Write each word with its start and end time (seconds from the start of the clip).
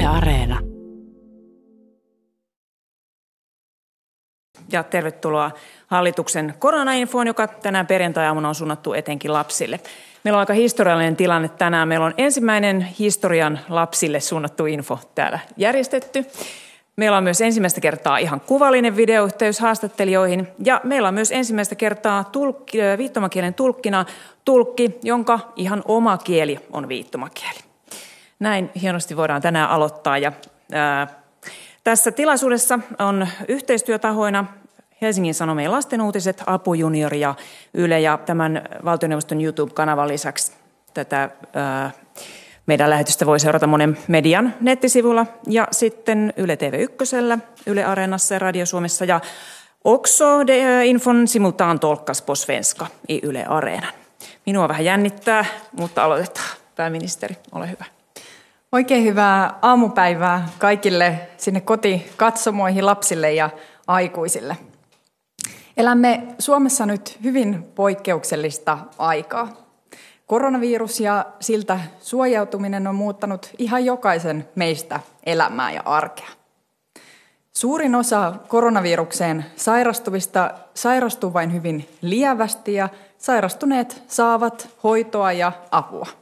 Yle 0.00 0.08
Areena. 0.08 0.58
Ja 4.72 4.82
tervetuloa 4.82 5.50
hallituksen 5.86 6.54
koronainfoon, 6.58 7.26
joka 7.26 7.46
tänään 7.46 7.86
perjantai-aamuna 7.86 8.48
on 8.48 8.54
suunnattu 8.54 8.92
etenkin 8.92 9.32
lapsille. 9.32 9.80
Meillä 10.24 10.36
on 10.36 10.40
aika 10.40 10.52
historiallinen 10.52 11.16
tilanne 11.16 11.48
tänään. 11.48 11.88
Meillä 11.88 12.06
on 12.06 12.14
ensimmäinen 12.18 12.80
historian 12.80 13.60
lapsille 13.68 14.20
suunnattu 14.20 14.66
info 14.66 14.98
täällä 15.14 15.38
järjestetty. 15.56 16.26
Meillä 16.96 17.16
on 17.16 17.24
myös 17.24 17.40
ensimmäistä 17.40 17.80
kertaa 17.80 18.18
ihan 18.18 18.40
kuvallinen 18.40 18.96
videoyhteys 18.96 19.60
haastattelijoihin. 19.60 20.48
Ja 20.64 20.80
meillä 20.84 21.08
on 21.08 21.14
myös 21.14 21.32
ensimmäistä 21.32 21.74
kertaa 21.74 22.24
tulkki, 22.24 22.78
viittomakielen 22.98 23.54
tulkkina 23.54 24.04
tulkki, 24.44 24.98
jonka 25.02 25.40
ihan 25.56 25.82
oma 25.84 26.18
kieli 26.18 26.58
on 26.72 26.88
viittomakieli. 26.88 27.69
Näin 28.40 28.70
hienosti 28.82 29.16
voidaan 29.16 29.42
tänään 29.42 29.70
aloittaa. 29.70 30.18
Ja, 30.18 30.32
ää, 30.72 31.06
tässä 31.84 32.10
tilaisuudessa 32.12 32.78
on 32.98 33.28
yhteistyötahoina 33.48 34.44
Helsingin 35.02 35.34
Sanomien 35.34 35.72
lastenuutiset, 35.72 36.42
Apu 36.46 36.74
Junior 36.74 37.14
ja 37.14 37.34
Yle 37.74 38.00
ja 38.00 38.18
tämän 38.26 38.62
valtioneuvoston 38.84 39.40
YouTube-kanavan 39.40 40.08
lisäksi 40.08 40.52
tätä 40.94 41.30
ää, 41.54 41.90
meidän 42.66 42.90
lähetystä 42.90 43.26
voi 43.26 43.40
seurata 43.40 43.66
monen 43.66 43.98
median 44.08 44.54
nettisivulla 44.60 45.26
ja 45.46 45.68
sitten 45.70 46.32
Yle 46.36 46.54
TV1, 46.54 47.40
Yle 47.66 47.84
Areenassa 47.84 48.34
ja 48.34 48.38
Radio 48.38 48.66
Suomessa 48.66 49.04
ja 49.04 49.20
också 49.84 50.46
det 50.46 50.86
infon 50.86 51.28
simultan 51.28 51.80
tolkas 51.80 52.22
på 52.22 52.34
svenska 52.34 52.86
i 53.08 53.20
Yle 53.22 53.44
Areenan. 53.44 53.92
Minua 54.46 54.68
vähän 54.68 54.84
jännittää, 54.84 55.44
mutta 55.72 56.04
aloitetaan. 56.04 56.48
Pääministeri, 56.76 57.36
ole 57.52 57.70
hyvä. 57.70 57.99
Oikein 58.72 59.04
hyvää 59.04 59.58
aamupäivää 59.62 60.48
kaikille 60.58 61.28
sinne 61.36 61.60
kotikatsomoihin, 61.60 62.86
lapsille 62.86 63.32
ja 63.32 63.50
aikuisille. 63.86 64.56
Elämme 65.76 66.22
Suomessa 66.38 66.86
nyt 66.86 67.18
hyvin 67.24 67.62
poikkeuksellista 67.74 68.78
aikaa. 68.98 69.48
Koronavirus 70.26 71.00
ja 71.00 71.26
siltä 71.40 71.80
suojautuminen 72.00 72.86
on 72.86 72.94
muuttanut 72.94 73.50
ihan 73.58 73.84
jokaisen 73.84 74.48
meistä 74.54 75.00
elämää 75.26 75.72
ja 75.72 75.82
arkea. 75.84 76.28
Suurin 77.52 77.94
osa 77.94 78.34
koronavirukseen 78.48 79.44
sairastuvista 79.56 80.50
sairastuu 80.74 81.32
vain 81.32 81.52
hyvin 81.52 81.88
lievästi 82.02 82.74
ja 82.74 82.88
sairastuneet 83.18 84.02
saavat 84.08 84.68
hoitoa 84.82 85.32
ja 85.32 85.52
apua. 85.70 86.19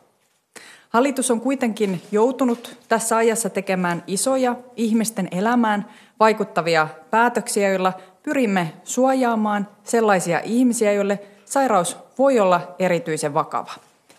Hallitus 0.88 1.30
on 1.30 1.40
kuitenkin 1.40 2.02
joutunut 2.12 2.76
tässä 2.88 3.16
ajassa 3.16 3.50
tekemään 3.50 4.02
isoja 4.06 4.56
ihmisten 4.76 5.28
elämään 5.30 5.88
vaikuttavia 6.20 6.88
päätöksiä, 7.10 7.68
joilla 7.68 7.92
pyrimme 8.22 8.72
suojaamaan 8.84 9.68
sellaisia 9.84 10.40
ihmisiä, 10.44 10.92
joille 10.92 11.20
sairaus 11.44 11.96
voi 12.18 12.40
olla 12.40 12.74
erityisen 12.78 13.34
vakava. 13.34 13.72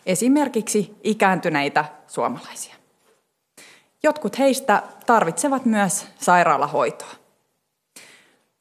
Esimerkiksi 0.05 0.95
ikääntyneitä 1.03 1.85
suomalaisia. 2.07 2.75
Jotkut 4.03 4.39
heistä 4.39 4.83
tarvitsevat 5.05 5.65
myös 5.65 6.07
sairaalahoitoa. 6.19 7.09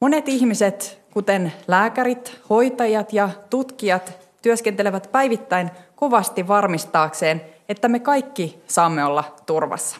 Monet 0.01 0.29
ihmiset, 0.29 1.01
kuten 1.13 1.53
lääkärit, 1.67 2.41
hoitajat 2.49 3.13
ja 3.13 3.29
tutkijat, 3.49 4.29
työskentelevät 4.41 5.09
päivittäin 5.11 5.71
kovasti 5.95 6.47
varmistaakseen, 6.47 7.41
että 7.69 7.87
me 7.87 7.99
kaikki 7.99 8.63
saamme 8.67 9.05
olla 9.05 9.35
turvassa. 9.45 9.97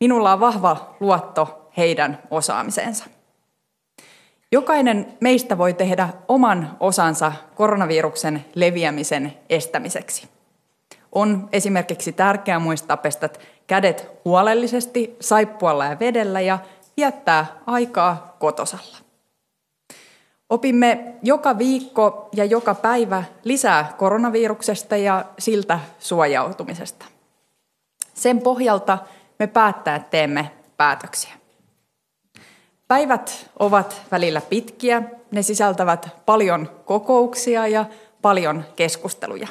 Minulla 0.00 0.32
on 0.32 0.40
vahva 0.40 0.96
luotto 1.00 1.70
heidän 1.76 2.22
osaamiseensa. 2.30 3.04
Jokainen 4.52 5.16
meistä 5.20 5.58
voi 5.58 5.74
tehdä 5.74 6.08
oman 6.28 6.76
osansa 6.80 7.32
koronaviruksen 7.54 8.44
leviämisen 8.54 9.32
estämiseksi. 9.48 10.28
On 11.12 11.48
esimerkiksi 11.52 12.12
tärkeää 12.12 12.58
muistaa 12.58 12.96
pestä 12.96 13.28
kädet 13.66 14.10
huolellisesti 14.24 15.16
saippualla 15.20 15.84
ja 15.84 15.98
vedellä 15.98 16.40
ja 16.40 16.58
viettää 16.96 17.46
aikaa 17.66 18.36
kotosalla. 18.38 19.09
Opimme 20.50 21.14
joka 21.22 21.58
viikko 21.58 22.28
ja 22.32 22.44
joka 22.44 22.74
päivä 22.74 23.24
lisää 23.44 23.94
koronaviruksesta 23.98 24.96
ja 24.96 25.24
siltä 25.38 25.80
suojautumisesta. 25.98 27.06
Sen 28.14 28.40
pohjalta 28.40 28.98
me 29.38 29.46
päättäjät 29.46 30.10
teemme 30.10 30.50
päätöksiä. 30.76 31.32
Päivät 32.88 33.50
ovat 33.58 34.02
välillä 34.10 34.40
pitkiä, 34.40 35.02
ne 35.30 35.42
sisältävät 35.42 36.08
paljon 36.26 36.70
kokouksia 36.84 37.66
ja 37.66 37.84
paljon 38.22 38.64
keskusteluja. 38.76 39.48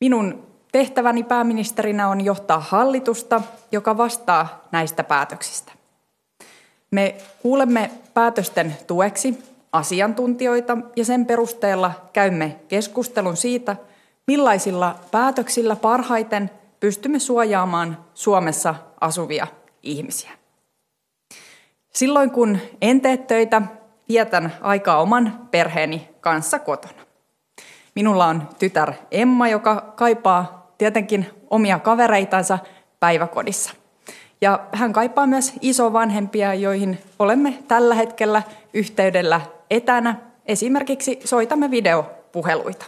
Minun 0.00 0.46
tehtäväni 0.72 1.22
pääministerinä 1.22 2.08
on 2.08 2.24
johtaa 2.24 2.60
hallitusta, 2.60 3.42
joka 3.72 3.96
vastaa 3.96 4.64
näistä 4.72 5.04
päätöksistä. 5.04 5.72
Me 6.90 7.14
kuulemme 7.42 7.90
päätösten 8.14 8.76
tueksi 8.86 9.55
asiantuntijoita 9.76 10.78
ja 10.96 11.04
sen 11.04 11.26
perusteella 11.26 11.92
käymme 12.12 12.56
keskustelun 12.68 13.36
siitä, 13.36 13.76
millaisilla 14.26 14.94
päätöksillä 15.10 15.76
parhaiten 15.76 16.50
pystymme 16.80 17.18
suojaamaan 17.18 18.04
Suomessa 18.14 18.74
asuvia 19.00 19.46
ihmisiä. 19.82 20.30
Silloin 21.92 22.30
kun 22.30 22.58
en 22.80 23.00
tee 23.00 23.16
töitä, 23.16 23.62
vietän 24.08 24.52
aikaa 24.60 25.00
oman 25.00 25.48
perheeni 25.50 26.08
kanssa 26.20 26.58
kotona. 26.58 27.06
Minulla 27.94 28.26
on 28.26 28.48
tytär 28.58 28.92
Emma, 29.10 29.48
joka 29.48 29.92
kaipaa 29.96 30.72
tietenkin 30.78 31.26
omia 31.50 31.78
kavereitansa 31.78 32.58
päiväkodissa. 33.00 33.72
Ja 34.40 34.60
hän 34.72 34.92
kaipaa 34.92 35.26
myös 35.26 35.52
isovanhempia, 35.60 36.54
joihin 36.54 36.98
olemme 37.18 37.58
tällä 37.68 37.94
hetkellä 37.94 38.42
yhteydellä 38.74 39.40
etänä. 39.70 40.16
Esimerkiksi 40.46 41.20
soitamme 41.24 41.70
videopuheluita. 41.70 42.86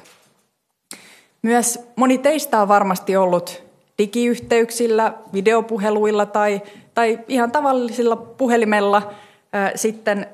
Myös 1.43 1.78
moni 1.97 2.19
teistä 2.19 2.62
on 2.62 2.69
varmasti 2.69 3.16
ollut 3.16 3.62
digiyhteyksillä, 3.99 5.15
videopuheluilla 5.33 6.27
tai, 6.27 6.62
tai 6.94 7.19
ihan 7.28 7.53
tavallisilla 7.53 8.16
puhelimella 8.16 9.12
ää, 9.53 9.72
sitten 9.75 10.27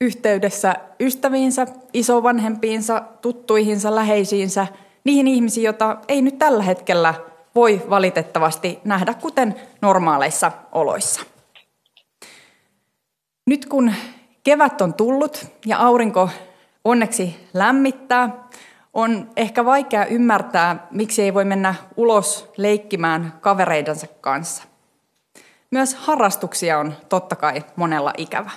yhteydessä 0.00 0.76
ystäviinsä, 1.00 1.66
isovanhempiinsa, 1.92 3.02
tuttuihinsa, 3.20 3.94
läheisiinsä, 3.94 4.66
niihin 5.04 5.26
ihmisiin, 5.26 5.64
joita 5.64 5.96
ei 6.08 6.22
nyt 6.22 6.38
tällä 6.38 6.62
hetkellä 6.62 7.14
voi 7.54 7.82
valitettavasti 7.90 8.78
nähdä 8.84 9.14
kuten 9.14 9.54
normaaleissa 9.80 10.52
oloissa. 10.72 11.20
Nyt 13.46 13.66
kun 13.66 13.92
kevät 14.48 14.80
on 14.80 14.94
tullut 14.94 15.46
ja 15.66 15.78
aurinko 15.78 16.28
onneksi 16.84 17.48
lämmittää, 17.54 18.48
on 18.94 19.30
ehkä 19.36 19.64
vaikea 19.64 20.06
ymmärtää, 20.06 20.86
miksi 20.90 21.22
ei 21.22 21.34
voi 21.34 21.44
mennä 21.44 21.74
ulos 21.96 22.50
leikkimään 22.56 23.32
kavereidensa 23.40 24.06
kanssa. 24.20 24.64
Myös 25.70 25.94
harrastuksia 25.94 26.78
on 26.78 26.94
totta 27.08 27.36
kai 27.36 27.64
monella 27.76 28.12
ikävä. 28.16 28.50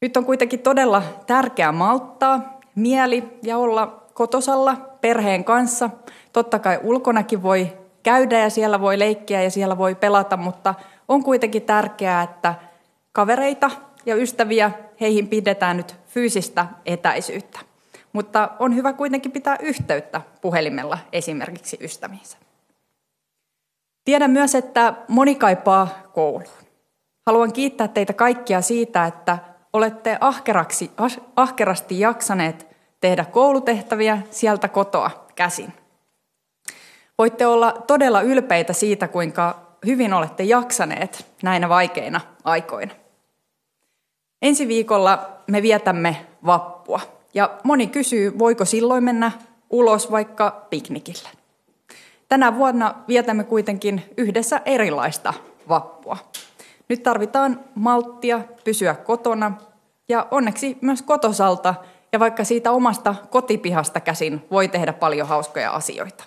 Nyt 0.00 0.16
on 0.16 0.24
kuitenkin 0.24 0.60
todella 0.60 1.02
tärkeää 1.26 1.72
malttaa 1.72 2.60
mieli 2.74 3.38
ja 3.42 3.58
olla 3.58 4.02
kotosalla 4.14 4.76
perheen 5.00 5.44
kanssa. 5.44 5.90
Totta 6.32 6.58
kai 6.58 6.80
ulkonakin 6.82 7.42
voi 7.42 7.72
käydä 8.02 8.38
ja 8.38 8.50
siellä 8.50 8.80
voi 8.80 8.98
leikkiä 8.98 9.42
ja 9.42 9.50
siellä 9.50 9.78
voi 9.78 9.94
pelata, 9.94 10.36
mutta 10.36 10.74
on 11.08 11.22
kuitenkin 11.24 11.62
tärkeää, 11.62 12.22
että 12.22 12.54
kavereita 13.12 13.70
ja 14.06 14.16
ystäviä 14.16 14.70
heihin 15.00 15.28
pidetään 15.28 15.76
nyt 15.76 15.96
fyysistä 16.06 16.66
etäisyyttä. 16.86 17.60
Mutta 18.12 18.50
on 18.58 18.76
hyvä 18.76 18.92
kuitenkin 18.92 19.32
pitää 19.32 19.56
yhteyttä 19.60 20.20
puhelimella 20.40 20.98
esimerkiksi 21.12 21.78
ystäviinsä. 21.80 22.38
Tiedän 24.04 24.30
myös, 24.30 24.54
että 24.54 24.94
moni 25.08 25.34
kaipaa 25.34 25.88
kouluun. 26.12 26.44
Haluan 27.26 27.52
kiittää 27.52 27.88
teitä 27.88 28.12
kaikkia 28.12 28.60
siitä, 28.60 29.06
että 29.06 29.38
olette 29.72 30.18
ahkeraksi, 30.20 30.90
ahkerasti 31.36 32.00
jaksaneet 32.00 32.66
tehdä 33.00 33.24
koulutehtäviä 33.24 34.18
sieltä 34.30 34.68
kotoa 34.68 35.26
käsin. 35.34 35.72
Voitte 37.18 37.46
olla 37.46 37.72
todella 37.86 38.20
ylpeitä 38.20 38.72
siitä, 38.72 39.08
kuinka 39.08 39.76
hyvin 39.86 40.12
olette 40.12 40.42
jaksaneet 40.42 41.26
näinä 41.42 41.68
vaikeina 41.68 42.20
aikoina. 42.44 43.01
Ensi 44.42 44.68
viikolla 44.68 45.30
me 45.46 45.62
vietämme 45.62 46.26
vappua. 46.46 47.00
Ja 47.34 47.58
moni 47.64 47.86
kysyy, 47.86 48.38
voiko 48.38 48.64
silloin 48.64 49.04
mennä 49.04 49.32
ulos 49.70 50.10
vaikka 50.10 50.66
piknikille. 50.70 51.28
Tänä 52.28 52.56
vuonna 52.56 52.94
vietämme 53.08 53.44
kuitenkin 53.44 54.02
yhdessä 54.16 54.60
erilaista 54.64 55.34
vappua. 55.68 56.16
Nyt 56.88 57.02
tarvitaan 57.02 57.60
malttia 57.74 58.40
pysyä 58.64 58.94
kotona 58.94 59.52
ja 60.08 60.26
onneksi 60.30 60.78
myös 60.80 61.02
kotosalta 61.02 61.74
ja 62.12 62.20
vaikka 62.20 62.44
siitä 62.44 62.70
omasta 62.70 63.14
kotipihasta 63.30 64.00
käsin 64.00 64.44
voi 64.50 64.68
tehdä 64.68 64.92
paljon 64.92 65.28
hauskoja 65.28 65.70
asioita. 65.70 66.24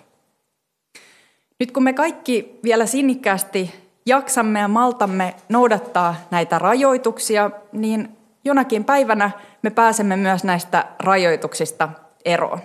Nyt 1.60 1.72
kun 1.72 1.82
me 1.82 1.92
kaikki 1.92 2.60
vielä 2.64 2.86
sinnikkäästi 2.86 3.85
jaksamme 4.06 4.58
ja 4.60 4.68
maltamme 4.68 5.34
noudattaa 5.48 6.14
näitä 6.30 6.58
rajoituksia, 6.58 7.50
niin 7.72 8.16
jonakin 8.44 8.84
päivänä 8.84 9.30
me 9.62 9.70
pääsemme 9.70 10.16
myös 10.16 10.44
näistä 10.44 10.84
rajoituksista 10.98 11.88
eroon. 12.24 12.60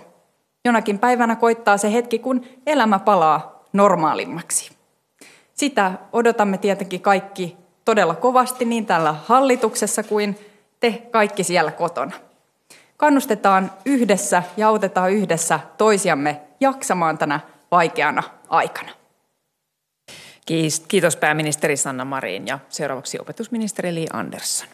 Jonakin 0.64 0.98
päivänä 0.98 1.36
koittaa 1.36 1.76
se 1.76 1.92
hetki, 1.92 2.18
kun 2.18 2.44
elämä 2.66 2.98
palaa 2.98 3.64
normaalimmaksi. 3.72 4.70
Sitä 5.54 5.92
odotamme 6.12 6.58
tietenkin 6.58 7.00
kaikki 7.00 7.56
todella 7.84 8.14
kovasti 8.14 8.64
niin 8.64 8.86
täällä 8.86 9.14
hallituksessa 9.26 10.02
kuin 10.02 10.38
te 10.80 11.02
kaikki 11.10 11.44
siellä 11.44 11.70
kotona. 11.70 12.12
Kannustetaan 12.96 13.72
yhdessä 13.84 14.42
ja 14.56 14.68
autetaan 14.68 15.12
yhdessä 15.12 15.60
toisiamme 15.78 16.40
jaksamaan 16.60 17.18
tänä 17.18 17.40
vaikeana 17.70 18.22
aikana. 18.48 19.01
Kiitos 20.88 21.16
pääministeri 21.16 21.76
Sanna 21.76 22.04
Marin 22.04 22.46
ja 22.46 22.58
seuraavaksi 22.68 23.18
opetusministeri 23.20 23.94
Li 23.94 24.06
Andersson. 24.12 24.68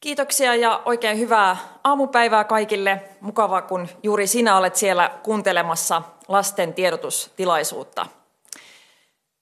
Kiitoksia 0.00 0.54
ja 0.54 0.82
oikein 0.84 1.18
hyvää 1.18 1.56
aamupäivää 1.84 2.44
kaikille. 2.44 3.02
Mukavaa, 3.20 3.62
kun 3.62 3.88
juuri 4.02 4.26
sinä 4.26 4.56
olet 4.56 4.76
siellä 4.76 5.10
kuuntelemassa 5.22 6.02
lasten 6.28 6.74
tiedotustilaisuutta. 6.74 8.06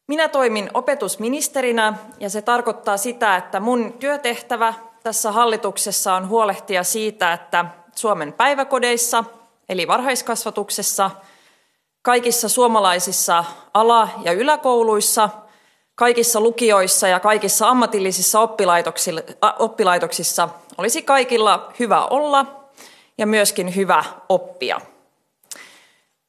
Minä 0.06 0.28
toimin 0.28 0.70
opetusministerinä 0.74 1.94
ja 2.20 2.30
se 2.30 2.42
tarkoittaa 2.42 2.96
sitä, 2.96 3.36
että 3.36 3.60
mun 3.60 3.92
työtehtävä 3.92 4.74
tässä 5.02 5.32
hallituksessa 5.32 6.14
on 6.14 6.28
huolehtia 6.28 6.84
siitä, 6.84 7.32
että 7.32 7.64
Suomen 7.94 8.32
päiväkodeissa 8.32 9.24
eli 9.68 9.88
varhaiskasvatuksessa, 9.88 11.10
kaikissa 12.02 12.48
suomalaisissa 12.48 13.44
ala- 13.74 14.08
ja 14.22 14.32
yläkouluissa, 14.32 15.28
kaikissa 15.94 16.40
lukioissa 16.40 17.08
ja 17.08 17.20
kaikissa 17.20 17.68
ammatillisissa 17.68 18.40
oppilaitoksissa 19.58 20.48
olisi 20.78 21.02
kaikilla 21.02 21.72
hyvä 21.78 22.06
olla 22.06 22.46
ja 23.18 23.26
myöskin 23.26 23.76
hyvä 23.76 24.04
oppia. 24.28 24.80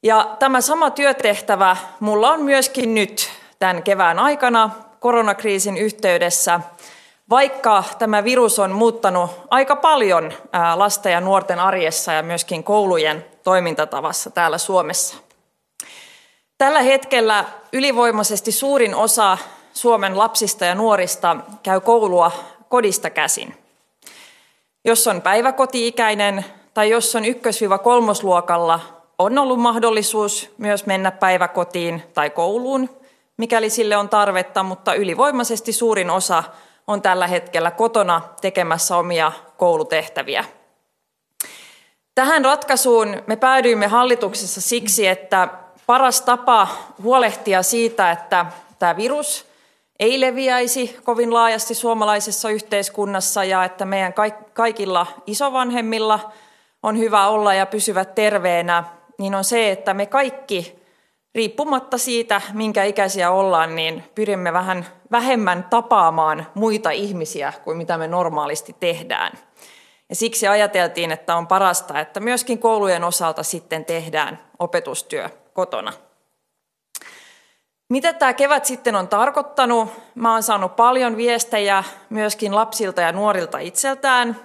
Ja 0.02 0.36
tämä 0.38 0.60
sama 0.60 0.90
työtehtävä 0.90 1.76
mulla 2.00 2.30
on 2.30 2.42
myöskin 2.42 2.94
nyt 2.94 3.30
tämän 3.58 3.82
kevään 3.82 4.18
aikana 4.18 4.70
koronakriisin 5.00 5.76
yhteydessä, 5.76 6.60
vaikka 7.30 7.84
tämä 7.98 8.24
virus 8.24 8.58
on 8.58 8.72
muuttanut 8.72 9.30
aika 9.50 9.76
paljon 9.76 10.32
lasten 10.74 11.12
ja 11.12 11.20
nuorten 11.20 11.58
arjessa 11.58 12.12
ja 12.12 12.22
myöskin 12.22 12.64
koulujen 12.64 13.26
toimintatavassa 13.42 14.30
täällä 14.30 14.58
Suomessa. 14.58 15.29
Tällä 16.60 16.82
hetkellä 16.82 17.44
ylivoimaisesti 17.72 18.52
suurin 18.52 18.94
osa 18.94 19.38
Suomen 19.72 20.18
lapsista 20.18 20.64
ja 20.64 20.74
nuorista 20.74 21.36
käy 21.62 21.80
koulua 21.80 22.32
kodista 22.68 23.10
käsin. 23.10 23.56
Jos 24.84 25.06
on 25.06 25.22
päiväkoti-ikäinen 25.22 26.44
tai 26.74 26.90
jos 26.90 27.16
on 27.16 27.24
ykkös-kolmosluokalla, 27.24 28.80
on 29.18 29.38
ollut 29.38 29.60
mahdollisuus 29.60 30.50
myös 30.58 30.86
mennä 30.86 31.10
päiväkotiin 31.10 32.02
tai 32.14 32.30
kouluun, 32.30 32.90
mikäli 33.36 33.70
sille 33.70 33.96
on 33.96 34.08
tarvetta, 34.08 34.62
mutta 34.62 34.94
ylivoimaisesti 34.94 35.72
suurin 35.72 36.10
osa 36.10 36.44
on 36.86 37.02
tällä 37.02 37.26
hetkellä 37.26 37.70
kotona 37.70 38.20
tekemässä 38.40 38.96
omia 38.96 39.32
koulutehtäviä. 39.56 40.44
Tähän 42.14 42.44
ratkaisuun 42.44 43.22
me 43.26 43.36
päädyimme 43.36 43.86
hallituksessa 43.86 44.60
siksi, 44.60 45.06
että 45.06 45.48
paras 45.90 46.22
tapa 46.22 46.68
huolehtia 47.02 47.62
siitä, 47.62 48.10
että 48.10 48.46
tämä 48.78 48.96
virus 48.96 49.46
ei 49.98 50.20
leviäisi 50.20 50.96
kovin 51.04 51.34
laajasti 51.34 51.74
suomalaisessa 51.74 52.50
yhteiskunnassa 52.50 53.44
ja 53.44 53.64
että 53.64 53.84
meidän 53.84 54.14
kaikilla 54.52 55.06
isovanhemmilla 55.26 56.32
on 56.82 56.98
hyvä 56.98 57.28
olla 57.28 57.54
ja 57.54 57.66
pysyvät 57.66 58.14
terveenä, 58.14 58.84
niin 59.18 59.34
on 59.34 59.44
se, 59.44 59.70
että 59.70 59.94
me 59.94 60.06
kaikki 60.06 60.82
riippumatta 61.34 61.98
siitä, 61.98 62.40
minkä 62.52 62.84
ikäisiä 62.84 63.30
ollaan, 63.30 63.76
niin 63.76 64.04
pyrimme 64.14 64.52
vähän 64.52 64.86
vähemmän 65.10 65.66
tapaamaan 65.70 66.46
muita 66.54 66.90
ihmisiä 66.90 67.52
kuin 67.64 67.76
mitä 67.76 67.98
me 67.98 68.08
normaalisti 68.08 68.76
tehdään. 68.80 69.32
Ja 70.08 70.16
siksi 70.16 70.48
ajateltiin, 70.48 71.12
että 71.12 71.36
on 71.36 71.46
parasta, 71.46 72.00
että 72.00 72.20
myöskin 72.20 72.58
koulujen 72.58 73.04
osalta 73.04 73.42
sitten 73.42 73.84
tehdään 73.84 74.38
opetustyö 74.58 75.28
kotona. 75.52 75.92
Mitä 77.88 78.12
tämä 78.12 78.32
kevät 78.32 78.64
sitten 78.64 78.96
on 78.96 79.08
tarkoittanut? 79.08 79.88
Mä 80.14 80.32
oon 80.32 80.42
saanut 80.42 80.76
paljon 80.76 81.16
viestejä 81.16 81.84
myöskin 82.10 82.54
lapsilta 82.54 83.00
ja 83.00 83.12
nuorilta 83.12 83.58
itseltään. 83.58 84.36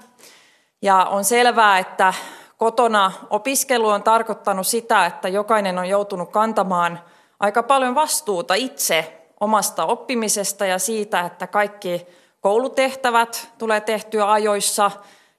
Ja 0.81 1.05
on 1.05 1.23
selvää, 1.23 1.79
että 1.79 2.13
kotona 2.57 3.11
opiskelu 3.29 3.89
on 3.89 4.03
tarkoittanut 4.03 4.67
sitä, 4.67 5.05
että 5.05 5.27
jokainen 5.27 5.77
on 5.77 5.89
joutunut 5.89 6.31
kantamaan 6.31 6.99
aika 7.39 7.63
paljon 7.63 7.95
vastuuta 7.95 8.53
itse 8.53 9.21
omasta 9.39 9.85
oppimisesta 9.85 10.65
ja 10.65 10.79
siitä, 10.79 11.21
että 11.21 11.47
kaikki 11.47 12.07
koulutehtävät 12.41 13.49
tulee 13.57 13.81
tehtyä 13.81 14.31
ajoissa, 14.31 14.91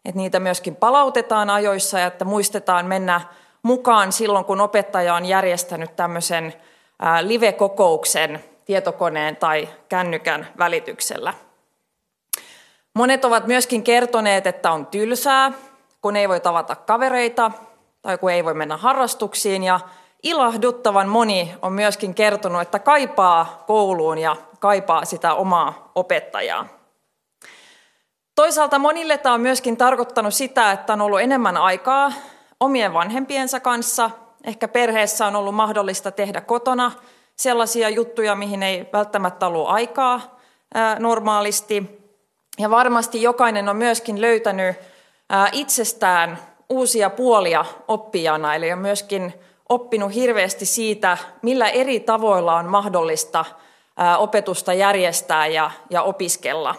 että 0.05 0.17
niitä 0.17 0.41
myöskin 0.41 0.77
palautetaan 0.77 1.51
ajoissa 1.51 1.99
ja 1.99 2.07
että 2.07 2.25
muistetaan 2.25 2.87
mennä 2.87 3.21
mukaan 3.67 4.13
silloin, 4.13 4.45
kun 4.45 4.61
opettaja 4.61 5.15
on 5.15 5.25
järjestänyt 5.25 5.97
tämmöisen 5.97 6.55
live-kokouksen 7.21 8.45
tietokoneen 8.65 9.37
tai 9.37 9.69
kännykän 9.89 10.49
välityksellä. 10.59 11.35
Monet 12.95 13.25
ovat 13.25 13.47
myöskin 13.47 13.83
kertoneet, 13.83 14.47
että 14.47 14.73
on 14.73 14.87
tylsää, 14.87 15.53
kun 16.03 16.17
ei 16.17 16.29
voi 16.29 16.41
tavata 16.41 16.77
kavereita 16.77 17.51
tai 18.03 18.19
kun 18.19 18.31
ei 18.31 18.45
voi 18.45 18.55
mennä 18.55 18.77
harrastuksiin. 18.77 19.63
Ja 19.65 19.81
ilahduttavan 20.23 21.09
moni 21.09 21.55
on 21.63 21.73
myöskin 21.73 22.15
kertonut, 22.15 22.63
että 22.63 22.79
kaipaa 22.79 23.65
kouluun 23.67 24.19
ja 24.19 24.37
kaipaa 24.59 25.05
sitä 25.05 25.35
omaa 25.35 25.91
opettajaa. 25.95 26.67
Toisaalta 28.35 28.79
monille 28.79 29.19
tämä 29.19 29.35
on 29.35 29.41
myöskin 29.41 29.77
tarkoittanut 29.77 30.35
sitä, 30.35 30.73
että 30.73 30.93
on 30.93 31.01
ollut 31.01 31.21
enemmän 31.21 31.57
aikaa 31.57 32.13
omien 32.61 32.93
vanhempiensa 32.93 33.61
kanssa. 33.61 34.11
Ehkä 34.45 34.69
perheessä 34.69 35.27
on 35.27 35.37
ollut 35.37 35.55
mahdollista 35.55 36.11
tehdä 36.11 36.41
kotona 36.41 36.93
sellaisia 37.37 37.89
juttuja, 37.89 38.35
mihin 38.35 38.63
ei 38.63 38.89
välttämättä 38.93 39.47
ollut 39.47 39.69
aikaa 39.69 40.39
normaalisti. 40.99 42.07
Ja 42.59 42.71
varmasti 42.71 43.23
jokainen 43.23 43.69
on 43.69 43.77
myöskin 43.77 44.21
löytänyt 44.21 44.77
itsestään 45.53 46.39
uusia 46.69 47.11
puolia 47.11 47.65
oppijana, 47.89 48.55
eli 48.55 48.73
on 48.73 48.79
myöskin 48.79 49.35
oppinut 49.69 50.15
hirveästi 50.15 50.67
siitä, 50.67 51.19
millä 51.43 51.69
eri 51.69 52.01
tavoilla 52.01 52.57
on 52.57 52.67
mahdollista 52.67 53.45
opetusta 54.19 54.73
järjestää 54.73 55.47
ja, 55.47 55.71
ja 55.91 56.03
opiskella. 56.03 56.75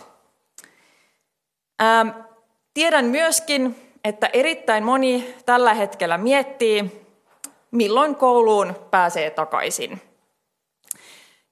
Tiedän 2.73 3.05
myöskin, 3.05 3.86
että 4.07 4.29
erittäin 4.33 4.83
moni 4.83 5.35
tällä 5.45 5.73
hetkellä 5.73 6.17
miettii, 6.17 7.05
milloin 7.71 8.15
kouluun 8.15 8.75
pääsee 8.91 9.29
takaisin. 9.29 10.01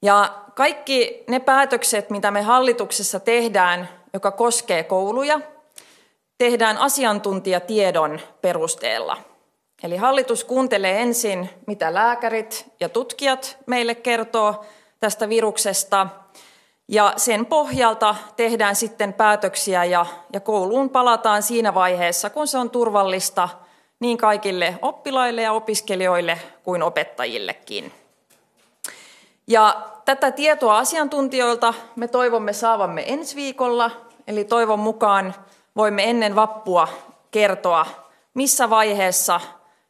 Ja 0.02 0.36
kaikki 0.56 1.24
ne 1.28 1.40
päätökset, 1.40 2.10
mitä 2.10 2.32
me 2.32 2.42
hallituksessa 2.42 3.20
tehdään, 3.20 3.90
joka 4.14 4.32
koskee 4.32 4.84
kouluja– 4.84 5.42
tehdään 6.38 6.78
asiantuntijatiedon 6.78 8.20
perusteella. 8.42 9.18
Eli 9.84 9.98
hallitus 9.98 10.44
kuuntelee 10.44 11.02
ensin, 11.02 11.50
mitä 11.68 11.94
lääkärit 11.94 12.66
ja 12.80 12.90
tutkijat 12.90 13.58
meille 13.66 13.96
kertoo 13.96 14.66
tästä 15.00 15.30
viruksesta, 15.30 16.08
ja 16.88 17.14
sen 17.18 17.46
pohjalta 17.46 18.16
tehdään 18.36 18.76
sitten 18.76 19.14
päätöksiä 19.14 19.84
ja, 19.84 20.06
ja 20.34 20.40
kouluun 20.40 20.90
palataan 20.90 21.44
siinä 21.44 21.74
vaiheessa, 21.74 22.30
kun 22.30 22.48
se 22.48 22.58
on 22.58 22.70
turvallista 22.70 23.50
niin 24.00 24.18
kaikille 24.18 24.80
oppilaille 24.82 25.42
ja 25.42 25.52
opiskelijoille 25.54 26.40
kuin 26.64 26.84
opettajillekin. 26.84 27.92
Ja 29.48 29.82
tätä 30.06 30.32
tietoa 30.32 30.78
asiantuntijoilta 30.78 31.74
me 31.96 32.08
toivomme 32.08 32.54
saavamme 32.54 33.04
ensi 33.08 33.36
viikolla, 33.36 33.92
eli 34.28 34.44
toivon 34.44 34.80
mukaan 34.80 35.36
voimme 35.76 36.10
ennen 36.10 36.36
vappua 36.36 36.88
kertoa, 37.32 37.86
missä 38.34 38.70
vaiheessa 38.70 39.42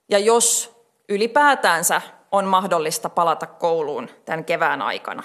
ja 0.09 0.19
jos 0.19 0.75
ylipäätänsä 1.09 2.01
on 2.31 2.45
mahdollista 2.45 3.09
palata 3.09 3.47
kouluun 3.47 4.09
tämän 4.25 4.45
kevään 4.45 4.81
aikana. 4.81 5.23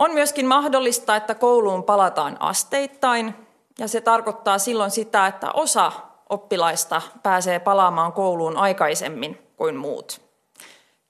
On 0.00 0.14
myöskin 0.14 0.46
mahdollista, 0.46 1.16
että 1.16 1.34
kouluun 1.34 1.84
palataan 1.84 2.36
asteittain, 2.40 3.34
ja 3.78 3.88
se 3.88 4.00
tarkoittaa 4.00 4.58
silloin 4.58 4.90
sitä, 4.90 5.26
että 5.26 5.50
osa 5.54 5.92
oppilaista 6.28 7.02
pääsee 7.22 7.58
palaamaan 7.58 8.12
kouluun 8.12 8.56
aikaisemmin 8.56 9.38
kuin 9.56 9.76
muut. 9.76 10.20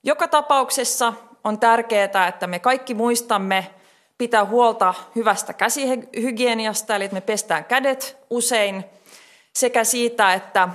Joka 0.05 0.29
tapauksessa 0.29 1.13
on 1.45 1.59
tärkeää, 1.59 2.29
että 2.29 2.47
me 2.47 2.59
kaikki 2.59 2.95
muistamme 2.95 3.71
pitää 4.19 4.45
huolta 4.45 4.95
hyvästä 5.17 5.53
käsihygieniasta, 5.53 6.97
eli 6.97 7.05
että 7.05 7.15
me 7.15 7.21
pestään 7.21 7.65
kädet 7.65 8.19
usein, 8.31 8.85
sekä 9.53 9.85
siitä, 9.85 10.35
että 10.35 10.69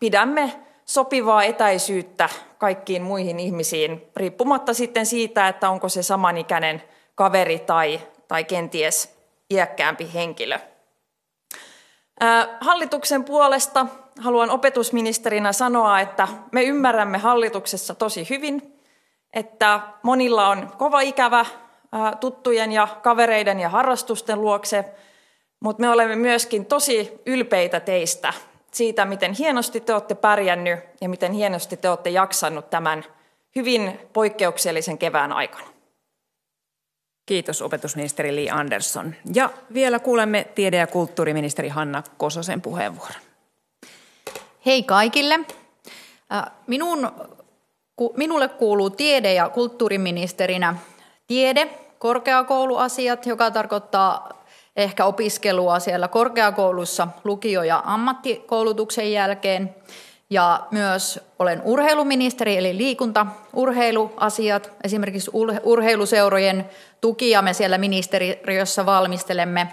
pidämme 0.00 0.60
sopivaa 0.84 1.44
etäisyyttä 1.44 2.28
kaikkiin 2.58 3.02
muihin 3.02 3.40
ihmisiin, 3.40 4.10
riippumatta 4.16 4.74
sitten 4.74 5.06
siitä, 5.06 5.48
että 5.48 5.70
onko 5.70 5.88
se 5.88 6.02
samanikäinen 6.02 6.82
kaveri 7.14 7.58
tai, 7.58 8.00
tai 8.28 8.44
kenties 8.44 9.16
iäkkäämpi 9.50 10.10
henkilö. 10.14 10.58
Hallituksen 12.60 13.24
puolesta 13.24 13.86
haluan 14.18 14.50
opetusministerinä 14.50 15.52
sanoa, 15.52 16.00
että 16.00 16.28
me 16.52 16.62
ymmärrämme 16.62 17.18
hallituksessa 17.18 17.94
tosi 17.94 18.26
hyvin, 18.30 18.80
että 19.32 19.80
monilla 20.02 20.48
on 20.48 20.72
kova 20.78 21.00
ikävä 21.00 21.46
tuttujen 22.20 22.72
ja 22.72 22.88
kavereiden 23.02 23.60
ja 23.60 23.68
harrastusten 23.68 24.40
luokse, 24.40 24.84
mutta 25.60 25.80
me 25.80 25.90
olemme 25.90 26.16
myöskin 26.16 26.66
tosi 26.66 27.20
ylpeitä 27.26 27.80
teistä 27.80 28.32
siitä, 28.70 29.04
miten 29.04 29.32
hienosti 29.32 29.80
te 29.80 29.92
olette 29.92 30.14
pärjännyt 30.14 30.78
ja 31.00 31.08
miten 31.08 31.32
hienosti 31.32 31.76
te 31.76 31.88
olette 31.88 32.10
jaksanut 32.10 32.70
tämän 32.70 33.04
hyvin 33.56 34.00
poikkeuksellisen 34.12 34.98
kevään 34.98 35.32
aikana. 35.32 35.69
Kiitos 37.30 37.62
opetusministeri 37.62 38.34
Li 38.34 38.50
Andersson. 38.50 39.14
Ja 39.34 39.50
vielä 39.74 39.98
kuulemme 39.98 40.46
tiede- 40.54 40.76
ja 40.76 40.86
kulttuuriministeri 40.86 41.68
Hanna 41.68 42.02
Kososen 42.16 42.60
puheenvuoron. 42.60 43.20
Hei 44.66 44.82
kaikille. 44.82 45.40
Minun, 46.66 47.12
minulle 48.16 48.48
kuuluu 48.48 48.90
tiede- 48.90 49.34
ja 49.34 49.48
kulttuuriministerinä 49.48 50.76
tiede, 51.26 51.70
korkeakouluasiat, 51.98 53.26
joka 53.26 53.50
tarkoittaa 53.50 54.28
ehkä 54.76 55.04
opiskelua 55.04 55.78
siellä 55.80 56.08
korkeakoulussa 56.08 57.08
lukio- 57.24 57.62
ja 57.62 57.82
ammattikoulutuksen 57.84 59.12
jälkeen. 59.12 59.74
Ja 60.30 60.66
myös 60.70 61.20
olen 61.38 61.62
urheiluministeri, 61.64 62.56
eli 62.56 62.76
liikunta, 62.76 63.26
urheiluasiat, 63.52 64.72
esimerkiksi 64.84 65.30
urheiluseurojen 65.62 66.70
tukia 67.00 67.42
me 67.42 67.52
siellä 67.52 67.78
ministeriössä 67.78 68.86
valmistelemme. 68.86 69.68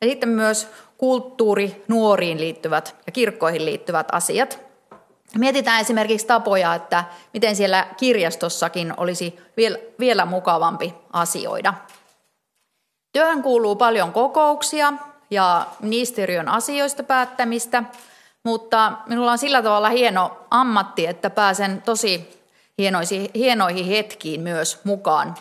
Ja 0.00 0.08
sitten 0.08 0.28
myös 0.28 0.68
kulttuuri, 0.98 1.84
nuoriin 1.88 2.40
liittyvät 2.40 2.96
ja 3.06 3.12
kirkkoihin 3.12 3.64
liittyvät 3.64 4.06
asiat. 4.12 4.58
Mietitään 5.38 5.80
esimerkiksi 5.80 6.26
tapoja, 6.26 6.74
että 6.74 7.04
miten 7.32 7.56
siellä 7.56 7.86
kirjastossakin 7.96 8.94
olisi 8.96 9.38
vielä, 9.98 10.24
mukavampi 10.24 10.94
asioida. 11.12 11.74
Työhön 13.12 13.42
kuuluu 13.42 13.76
paljon 13.76 14.12
kokouksia 14.12 14.92
ja 15.30 15.66
ministeriön 15.80 16.48
asioista 16.48 17.02
päättämistä, 17.02 17.82
mutta 18.44 18.92
minulla 19.06 19.32
on 19.32 19.38
sillä 19.38 19.62
tavalla 19.62 19.88
hieno 19.88 20.46
ammatti, 20.50 21.06
että 21.06 21.30
pääsen 21.30 21.82
tosi 21.82 22.40
hienoihin 23.34 23.86
hetkiin 23.86 24.40
myös 24.40 24.80
mukaan, 24.84 25.34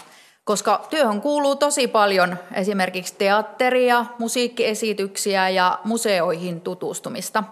koska 0.44 0.88
työhön 0.90 1.22
kuuluu 1.22 1.56
tosi 1.56 1.88
paljon 1.88 2.38
esimerkiksi 2.54 3.16
teatteria, 3.18 4.06
musiikkiesityksiä 4.20 5.50
ja 5.50 5.80
museoihin 5.84 6.62
tutustumista. 6.62 7.44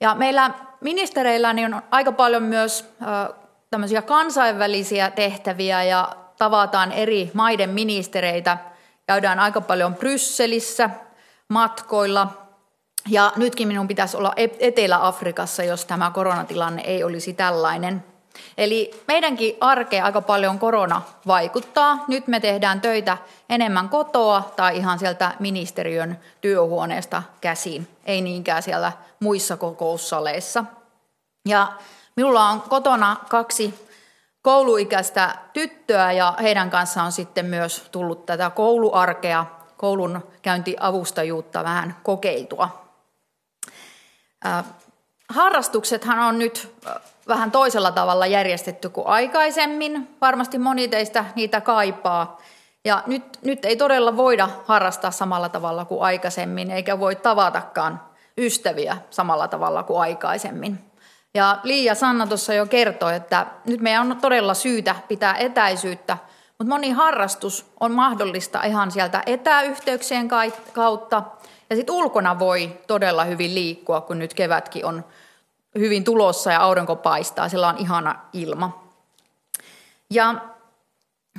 Ja 0.00 0.14
meillä 0.14 0.50
ministereillä 0.80 1.52
niin 1.52 1.74
on 1.74 1.82
aika 1.90 2.12
paljon 2.12 2.42
myös 2.42 2.94
tämmöisiä 3.70 4.02
kansainvälisiä 4.02 5.10
tehtäviä 5.10 5.82
ja 5.82 6.16
tavataan 6.38 6.92
eri 6.92 7.30
maiden 7.34 7.70
ministereitä, 7.70 8.58
käydään 9.06 9.40
aika 9.40 9.60
paljon 9.60 9.94
Brysselissä 9.94 10.90
matkoilla. 11.48 12.43
Ja 13.08 13.32
nytkin 13.36 13.68
minun 13.68 13.88
pitäisi 13.88 14.16
olla 14.16 14.32
Etelä-Afrikassa, 14.36 15.62
jos 15.62 15.84
tämä 15.84 16.10
koronatilanne 16.10 16.82
ei 16.82 17.04
olisi 17.04 17.34
tällainen. 17.34 18.04
Eli 18.58 19.04
meidänkin 19.08 19.56
arkeen 19.60 20.04
aika 20.04 20.20
paljon 20.20 20.58
korona 20.58 21.02
vaikuttaa. 21.26 22.04
Nyt 22.08 22.26
me 22.26 22.40
tehdään 22.40 22.80
töitä 22.80 23.18
enemmän 23.48 23.88
kotoa 23.88 24.52
tai 24.56 24.76
ihan 24.76 24.98
sieltä 24.98 25.32
ministeriön 25.38 26.20
työhuoneesta 26.40 27.22
käsin, 27.40 27.88
ei 28.04 28.20
niinkään 28.20 28.62
siellä 28.62 28.92
muissa 29.20 29.56
kokoussaleissa. 29.56 30.64
Ja 31.48 31.72
minulla 32.16 32.48
on 32.48 32.60
kotona 32.60 33.16
kaksi 33.28 33.88
kouluikäistä 34.42 35.34
tyttöä 35.52 36.12
ja 36.12 36.34
heidän 36.42 36.70
kanssaan 36.70 37.06
on 37.06 37.12
sitten 37.12 37.46
myös 37.46 37.88
tullut 37.90 38.26
tätä 38.26 38.50
kouluarkea, 38.50 39.46
koulun 39.76 40.22
käyntiavustajuutta 40.42 41.64
vähän 41.64 41.96
kokeiltua. 42.02 42.83
Harrastuksethan 45.28 46.18
on 46.18 46.38
nyt 46.38 46.74
vähän 47.28 47.50
toisella 47.50 47.92
tavalla 47.92 48.26
järjestetty 48.26 48.88
kuin 48.88 49.06
aikaisemmin. 49.06 50.16
Varmasti 50.20 50.58
moni 50.58 50.88
teistä 50.88 51.24
niitä 51.34 51.60
kaipaa. 51.60 52.38
Ja 52.84 53.02
nyt, 53.06 53.38
nyt 53.42 53.64
ei 53.64 53.76
todella 53.76 54.16
voida 54.16 54.48
harrastaa 54.64 55.10
samalla 55.10 55.48
tavalla 55.48 55.84
kuin 55.84 56.02
aikaisemmin, 56.02 56.70
eikä 56.70 57.00
voi 57.00 57.16
tavatakaan 57.16 58.00
ystäviä 58.38 58.96
samalla 59.10 59.48
tavalla 59.48 59.82
kuin 59.82 60.00
aikaisemmin. 60.00 60.90
Ja 61.34 61.58
Liia 61.62 61.94
Sanna 61.94 62.26
tuossa 62.26 62.54
jo 62.54 62.66
kertoi, 62.66 63.16
että 63.16 63.46
nyt 63.64 63.80
meidän 63.80 64.10
on 64.10 64.18
todella 64.20 64.54
syytä 64.54 64.96
pitää 65.08 65.34
etäisyyttä, 65.34 66.18
mutta 66.58 66.74
moni 66.74 66.90
harrastus 66.90 67.66
on 67.80 67.92
mahdollista 67.92 68.62
ihan 68.62 68.90
sieltä 68.90 69.22
etäyhteyksien 69.26 70.28
kautta. 70.72 71.22
Ja 71.74 71.76
sitten 71.76 71.94
ulkona 71.94 72.38
voi 72.38 72.78
todella 72.86 73.24
hyvin 73.24 73.54
liikkua, 73.54 74.00
kun 74.00 74.18
nyt 74.18 74.34
kevätkin 74.34 74.84
on 74.84 75.04
hyvin 75.78 76.04
tulossa 76.04 76.52
ja 76.52 76.60
aurinko 76.60 76.96
paistaa, 76.96 77.48
sillä 77.48 77.68
on 77.68 77.78
ihana 77.78 78.20
ilma. 78.32 78.84
Ja 80.10 80.34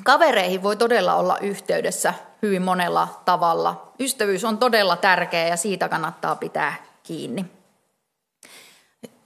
kavereihin 0.04 0.64
voi 0.64 0.76
todella 0.76 1.16
olla 1.16 1.38
yhteydessä 1.38 2.14
hyvin 2.42 2.62
monella 2.62 3.08
tavalla. 3.26 3.92
Ystävyys 4.00 4.44
on 4.44 4.58
todella 4.58 4.98
tärkeä 4.98 5.48
ja 5.48 5.58
siitä 5.58 5.90
kannattaa 5.90 6.36
pitää 6.36 6.76
kiinni. 7.04 7.46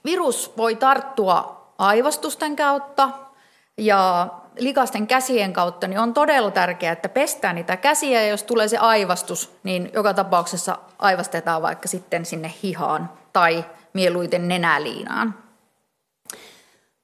Virus 0.05 0.53
voi 0.57 0.75
tarttua 0.75 1.67
aivastusten 1.77 2.55
kautta 2.55 3.09
ja 3.77 4.27
likasten 4.57 5.07
käsien 5.07 5.53
kautta, 5.53 5.87
niin 5.87 5.99
on 5.99 6.13
todella 6.13 6.51
tärkeää, 6.51 6.93
että 6.93 7.09
pestään 7.09 7.55
niitä 7.55 7.77
käsiä 7.77 8.21
ja 8.21 8.29
jos 8.29 8.43
tulee 8.43 8.67
se 8.67 8.77
aivastus, 8.77 9.59
niin 9.63 9.89
joka 9.93 10.13
tapauksessa 10.13 10.77
aivastetaan 10.99 11.61
vaikka 11.61 11.87
sitten 11.87 12.25
sinne 12.25 12.53
hihaan 12.63 13.09
tai 13.33 13.65
mieluiten 13.93 14.47
nenäliinaan. 14.47 15.35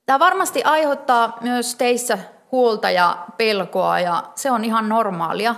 Tämä 0.05 0.19
varmasti 0.19 0.63
aiheuttaa 0.63 1.37
myös 1.41 1.75
teissä 1.75 2.17
huolta 2.51 2.89
ja 2.89 3.25
pelkoa 3.37 3.99
ja 3.99 4.23
se 4.35 4.51
on 4.51 4.65
ihan 4.65 4.89
normaalia. 4.89 5.55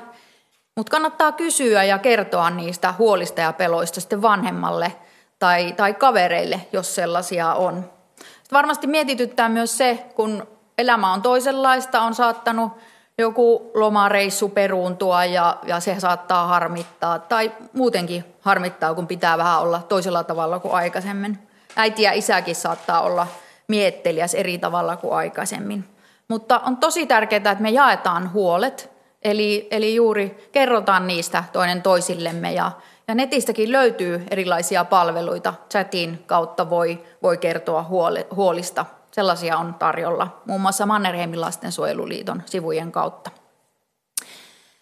Mutta 0.75 0.91
kannattaa 0.91 1.31
kysyä 1.31 1.83
ja 1.83 1.97
kertoa 1.97 2.49
niistä 2.49 2.93
huolista 2.97 3.41
ja 3.41 3.53
peloista 3.53 4.01
sitten 4.01 4.21
vanhemmalle 4.21 4.93
tai, 5.39 5.71
tai 5.71 5.93
kavereille, 5.93 6.61
jos 6.71 6.95
sellaisia 6.95 7.53
on. 7.53 7.89
Sitten 8.17 8.57
varmasti 8.57 8.87
mietityttää 8.87 9.49
myös 9.49 9.77
se, 9.77 10.05
kun 10.15 10.56
elämä 10.77 11.13
on 11.13 11.21
toisenlaista, 11.21 12.01
on 12.01 12.15
saattanut 12.15 12.71
joku 13.17 13.71
lomareissu 13.73 14.49
peruuntua 14.49 15.25
ja, 15.25 15.57
ja 15.63 15.79
se 15.79 15.99
saattaa 15.99 16.47
harmittaa. 16.47 17.19
Tai 17.19 17.51
muutenkin 17.73 18.25
harmittaa, 18.41 18.93
kun 18.93 19.07
pitää 19.07 19.37
vähän 19.37 19.61
olla 19.61 19.81
toisella 19.89 20.23
tavalla 20.23 20.59
kuin 20.59 20.73
aikaisemmin. 20.73 21.39
Äiti 21.75 22.03
ja 22.03 22.11
isäkin 22.13 22.55
saattaa 22.55 23.01
olla 23.01 23.27
miettelijäs 23.67 24.35
eri 24.35 24.57
tavalla 24.57 24.95
kuin 24.95 25.13
aikaisemmin. 25.13 25.83
Mutta 26.27 26.59
on 26.59 26.77
tosi 26.77 27.05
tärkeää, 27.05 27.37
että 27.37 27.63
me 27.63 27.69
jaetaan 27.69 28.33
huolet, 28.33 28.91
eli, 29.21 29.67
eli 29.71 29.95
juuri 29.95 30.49
kerrotaan 30.51 31.07
niistä 31.07 31.43
toinen 31.53 31.81
toisillemme 31.81 32.53
ja, 32.53 32.71
ja 33.07 33.15
netistäkin 33.15 33.71
löytyy 33.71 34.23
erilaisia 34.31 34.85
palveluita. 34.85 35.53
Chatin 35.69 36.23
kautta 36.25 36.69
voi, 36.69 37.03
voi 37.23 37.37
kertoa 37.37 37.83
huole, 37.83 38.27
huolista 38.35 38.85
Sellaisia 39.17 39.57
on 39.57 39.73
tarjolla 39.73 40.41
muun 40.45 40.61
muassa 40.61 40.85
Mannerheimin 40.85 41.41
lastensuojeluliiton 41.41 42.43
sivujen 42.45 42.91
kautta. 42.91 43.31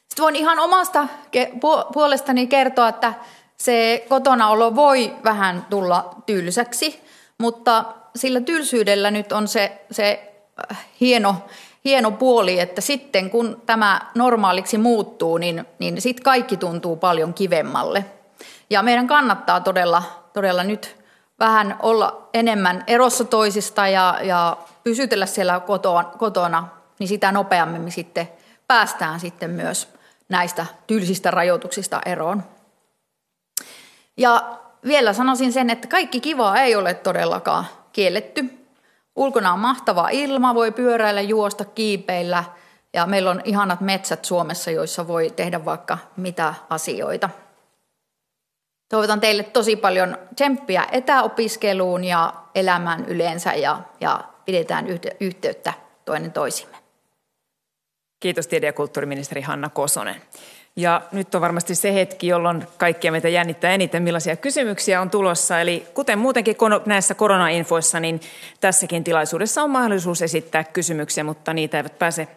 Sitten 0.07 0.23
voin 0.23 0.35
ihan 0.35 0.59
omasta 0.59 1.07
puolestani 1.93 2.47
kertoa, 2.47 2.89
että 2.89 3.13
se 3.57 4.05
kotonaolo 4.09 4.75
voi 4.75 5.15
vähän 5.23 5.65
tulla 5.69 6.15
tylsäksi, 6.25 7.01
mutta 7.37 7.85
sillä 8.15 8.41
tylsyydellä 8.41 9.11
nyt 9.11 9.31
on 9.31 9.47
se, 9.47 9.85
se 9.91 10.33
hieno, 11.01 11.35
hieno 11.85 12.11
puoli, 12.11 12.59
että 12.59 12.81
sitten 12.81 13.29
kun 13.29 13.61
tämä 13.65 14.01
normaaliksi 14.15 14.77
muuttuu, 14.77 15.37
niin, 15.37 15.65
niin 15.79 16.01
sitten 16.01 16.23
kaikki 16.23 16.57
tuntuu 16.57 16.95
paljon 16.95 17.33
kivemmalle. 17.33 18.05
Ja 18.69 18.83
meidän 18.83 19.07
kannattaa 19.07 19.59
todella, 19.59 20.03
todella 20.33 20.63
nyt 20.63 21.04
vähän 21.39 21.75
olla 21.81 22.29
enemmän 22.33 22.83
erossa 22.87 23.23
toisista 23.25 23.87
ja, 23.87 24.19
ja 24.21 24.57
pysytellä 24.83 25.25
siellä 25.25 25.61
kotona, 26.17 26.67
niin 26.99 27.07
sitä 27.07 27.31
nopeammin 27.31 27.81
me 27.81 27.91
sitten 27.91 28.29
päästään 28.67 29.19
sitten 29.19 29.49
myös 29.49 29.93
näistä 30.29 30.65
tylsistä 30.87 31.31
rajoituksista 31.31 32.01
eroon. 32.05 32.43
Ja 34.17 34.57
vielä 34.85 35.13
sanoisin 35.13 35.53
sen, 35.53 35.69
että 35.69 35.87
kaikki 35.87 36.21
kivaa 36.21 36.57
ei 36.57 36.75
ole 36.75 36.93
todellakaan 36.93 37.65
kielletty. 37.93 38.45
Ulkona 39.15 39.53
on 39.53 39.59
mahtava 39.59 40.09
ilma, 40.09 40.55
voi 40.55 40.71
pyöräillä, 40.71 41.21
juosta, 41.21 41.65
kiipeillä 41.65 42.43
ja 42.93 43.05
meillä 43.05 43.31
on 43.31 43.41
ihanat 43.43 43.81
metsät 43.81 44.25
Suomessa, 44.25 44.71
joissa 44.71 45.07
voi 45.07 45.33
tehdä 45.35 45.65
vaikka 45.65 45.97
mitä 46.17 46.53
asioita. 46.69 47.29
Toivotan 48.95 49.19
teille 49.21 49.43
tosi 49.43 49.75
paljon 49.75 50.17
tsemppiä 50.35 50.87
etäopiskeluun 50.91 52.03
ja 52.03 52.33
elämään 52.55 53.05
yleensä 53.05 53.53
ja, 53.53 53.79
ja 54.01 54.23
pidetään 54.45 54.85
yhteyttä 55.19 55.73
toinen 56.05 56.31
toisimme. 56.31 56.77
Kiitos 58.19 58.47
tiede- 58.47 58.65
ja 58.65 58.73
kulttuuriministeri 58.73 59.41
Hanna 59.41 59.69
Kosonen. 59.69 60.15
Ja 60.75 61.01
nyt 61.11 61.35
on 61.35 61.41
varmasti 61.41 61.75
se 61.75 61.93
hetki, 61.93 62.27
jolloin 62.27 62.67
kaikkia 62.77 63.11
meitä 63.11 63.29
jännittää 63.29 63.71
eniten, 63.71 64.03
millaisia 64.03 64.35
kysymyksiä 64.35 65.01
on 65.01 65.09
tulossa. 65.09 65.61
Eli 65.61 65.87
kuten 65.93 66.19
muutenkin 66.19 66.55
näissä 66.85 67.15
koronainfoissa, 67.15 67.99
niin 67.99 68.21
tässäkin 68.59 69.03
tilaisuudessa 69.03 69.63
on 69.63 69.69
mahdollisuus 69.69 70.21
esittää 70.21 70.63
kysymyksiä, 70.63 71.23
mutta 71.23 71.53
niitä 71.53 71.77
eivät 71.77 71.99
pääse 71.99 72.27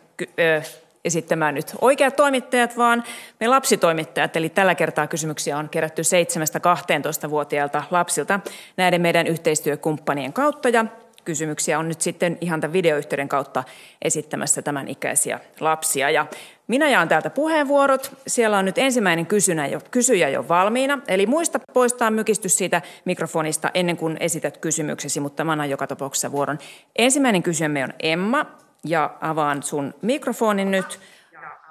esittämään 1.04 1.54
nyt 1.54 1.72
oikeat 1.80 2.16
toimittajat, 2.16 2.76
vaan 2.76 3.04
me 3.40 3.48
lapsitoimittajat. 3.48 4.36
Eli 4.36 4.48
tällä 4.48 4.74
kertaa 4.74 5.06
kysymyksiä 5.06 5.58
on 5.58 5.68
kerätty 5.68 6.02
7-12-vuotiailta 6.02 7.82
lapsilta 7.90 8.40
näiden 8.76 9.00
meidän 9.00 9.26
yhteistyökumppanien 9.26 10.32
kautta. 10.32 10.68
Ja 10.68 10.84
kysymyksiä 11.24 11.78
on 11.78 11.88
nyt 11.88 12.00
sitten 12.00 12.38
ihan 12.40 12.60
tämän 12.60 12.72
videoyhteyden 12.72 13.28
kautta 13.28 13.64
esittämässä 14.02 14.62
tämän 14.62 14.88
ikäisiä 14.88 15.40
lapsia. 15.60 16.10
Ja 16.10 16.26
minä 16.66 16.88
jaan 16.88 17.08
täältä 17.08 17.30
puheenvuorot. 17.30 18.12
Siellä 18.26 18.58
on 18.58 18.64
nyt 18.64 18.78
ensimmäinen 18.78 19.26
kysyjä 19.26 19.66
jo, 19.66 19.80
kysyjä 19.90 20.28
jo 20.28 20.48
valmiina. 20.48 20.98
Eli 21.08 21.26
muista 21.26 21.60
poistaa 21.74 22.10
mykistys 22.10 22.58
siitä 22.58 22.82
mikrofonista 23.04 23.70
ennen 23.74 23.96
kuin 23.96 24.16
esität 24.20 24.58
kysymyksesi, 24.58 25.20
mutta 25.20 25.44
mä 25.44 25.52
annan 25.52 25.70
joka 25.70 25.86
tapauksessa 25.86 26.32
vuoron. 26.32 26.58
Ensimmäinen 26.96 27.42
kysyjämme 27.42 27.84
on 27.84 27.92
Emma 28.00 28.46
ja 28.84 29.10
avaan 29.20 29.62
sun 29.62 29.94
mikrofonin 30.02 30.70
nyt. 30.70 31.00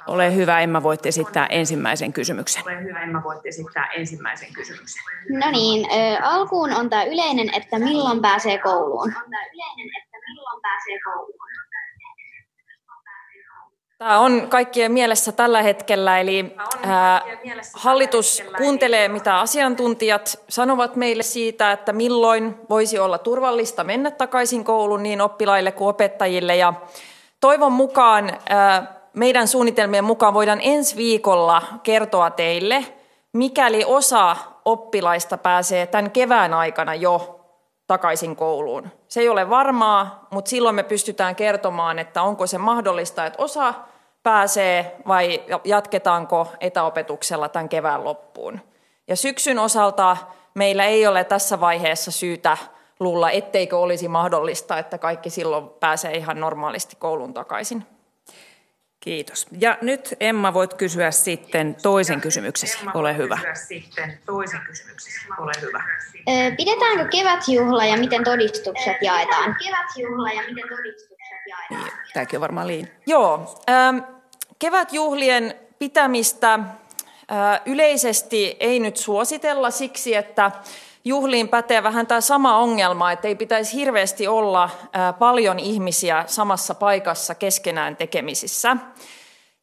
Ole 0.08 0.36
hyvä, 0.36 0.62
Emma, 0.62 0.84
voit 0.84 1.06
esittää 1.06 1.48
ensimmäisen 1.48 2.14
kysymyksen. 2.14 2.64
Ole 2.64 2.84
hyvä, 2.84 3.04
Emma, 3.04 3.24
voit 3.24 3.46
esittää 3.46 3.90
ensimmäisen 3.96 4.54
kysymyksen. 4.54 5.04
No 5.30 5.52
niin, 5.52 5.86
ö, 5.92 6.18
alkuun 6.24 6.72
on 6.74 6.90
tämä 6.90 7.04
yleinen, 7.04 7.50
että 7.56 7.80
milloin 7.80 8.22
pääsee 8.22 8.60
kouluun. 8.60 9.14
Tämä 9.14 9.38
on 14.00 14.48
kaikkien 14.50 14.92
mielessä 14.92 15.32
tällä 15.32 15.62
hetkellä, 15.62 16.20
eli 16.20 16.56
ää, 16.84 17.22
hallitus 17.74 18.44
kuuntelee, 18.58 19.08
mitä 19.08 19.40
asiantuntijat 19.40 20.40
sanovat 20.50 20.96
meille 20.96 21.24
siitä, 21.24 21.72
että 21.72 21.94
milloin 21.94 22.56
voisi 22.70 23.00
olla 23.00 23.18
turvallista 23.18 23.84
mennä 23.84 24.12
takaisin 24.12 24.64
kouluun 24.64 25.04
niin 25.04 25.22
oppilaille 25.22 25.72
kuin 25.72 25.88
opettajille. 25.88 26.56
Ja 26.56 26.74
toivon 27.40 27.72
mukaan 27.72 28.32
ää, 28.50 28.98
meidän 29.14 29.48
suunnitelmien 29.48 30.04
mukaan 30.04 30.34
voidaan 30.34 30.60
ensi 30.62 30.96
viikolla 30.96 31.62
kertoa 31.84 32.30
teille, 32.30 32.86
mikäli 33.34 33.84
osa 33.86 34.36
oppilaista 34.66 35.38
pääsee 35.38 35.88
tämän 35.88 36.12
kevään 36.12 36.54
aikana 36.54 36.96
jo 36.96 37.37
takaisin 37.88 38.36
kouluun. 38.36 38.92
Se 39.08 39.20
ei 39.20 39.30
ole 39.30 39.50
varmaa, 39.50 40.28
mutta 40.32 40.50
silloin 40.50 40.76
me 40.76 40.84
pystytään 40.84 41.36
kertomaan, 41.36 42.00
että 42.00 42.22
onko 42.22 42.48
se 42.48 42.58
mahdollista, 42.58 43.26
että 43.26 43.44
osa 43.44 43.74
pääsee 44.24 44.96
vai 45.08 45.44
jatketaanko 45.64 46.48
etäopetuksella 46.60 47.50
tämän 47.50 47.70
kevään 47.70 48.04
loppuun. 48.04 48.60
Ja 49.08 49.16
syksyn 49.16 49.60
osalta 49.60 50.18
meillä 50.54 50.86
ei 50.86 51.08
ole 51.08 51.24
tässä 51.24 51.60
vaiheessa 51.60 52.12
syytä 52.12 52.58
luulla, 53.00 53.32
etteikö 53.32 53.78
olisi 53.78 54.08
mahdollista, 54.08 54.78
että 54.80 54.98
kaikki 54.98 55.30
silloin 55.30 55.70
pääsee 55.70 56.18
ihan 56.18 56.40
normaalisti 56.40 56.96
kouluun 56.96 57.34
takaisin. 57.34 57.97
Kiitos. 59.08 59.48
Ja 59.60 59.78
nyt 59.82 60.14
Emma 60.20 60.54
voit 60.54 60.74
kysyä 60.74 61.12
sitten 61.12 61.76
toisen 61.82 62.22
kysymyksesi. 62.22 62.78
Ole 62.94 63.18
hyvä. 63.18 63.40
sitten 63.68 64.20
toisen 64.26 64.60
kysymyksesi. 64.68 65.20
Ole 65.38 65.52
hyvä. 65.62 65.84
Pidetäänkö 66.58 67.08
kevätjuhla 67.12 67.86
ja 67.86 67.98
miten 67.98 68.24
todistukset 68.24 68.98
jaetaan? 69.02 69.56
Kevätjuhla 69.64 70.30
ja 70.30 70.42
miten 70.42 70.70
todistukset 70.70 71.38
jaetaan? 71.48 71.84
Niin, 71.84 71.94
tämäkin 72.14 72.38
on 72.38 72.42
varmaan 72.42 72.68
liin. 72.68 72.92
Joo. 73.06 73.64
Kevätjuhlien 74.60 75.56
pitämistä 75.80 76.60
yleisesti 77.66 78.58
ei 78.60 78.80
nyt 78.80 78.98
suositella 78.98 79.72
siksi, 79.72 80.16
että 80.16 80.52
juhliin 81.08 81.50
pätee 81.50 81.84
vähän 81.84 82.08
tämä 82.08 82.22
sama 82.22 82.58
ongelma, 82.58 83.12
että 83.12 83.28
ei 83.28 83.36
pitäisi 83.36 83.78
hirveästi 83.78 84.28
olla 84.28 84.70
paljon 85.20 85.60
ihmisiä 85.60 86.24
samassa 86.28 86.76
paikassa 86.76 87.36
keskenään 87.36 87.96
tekemisissä. 87.96 88.78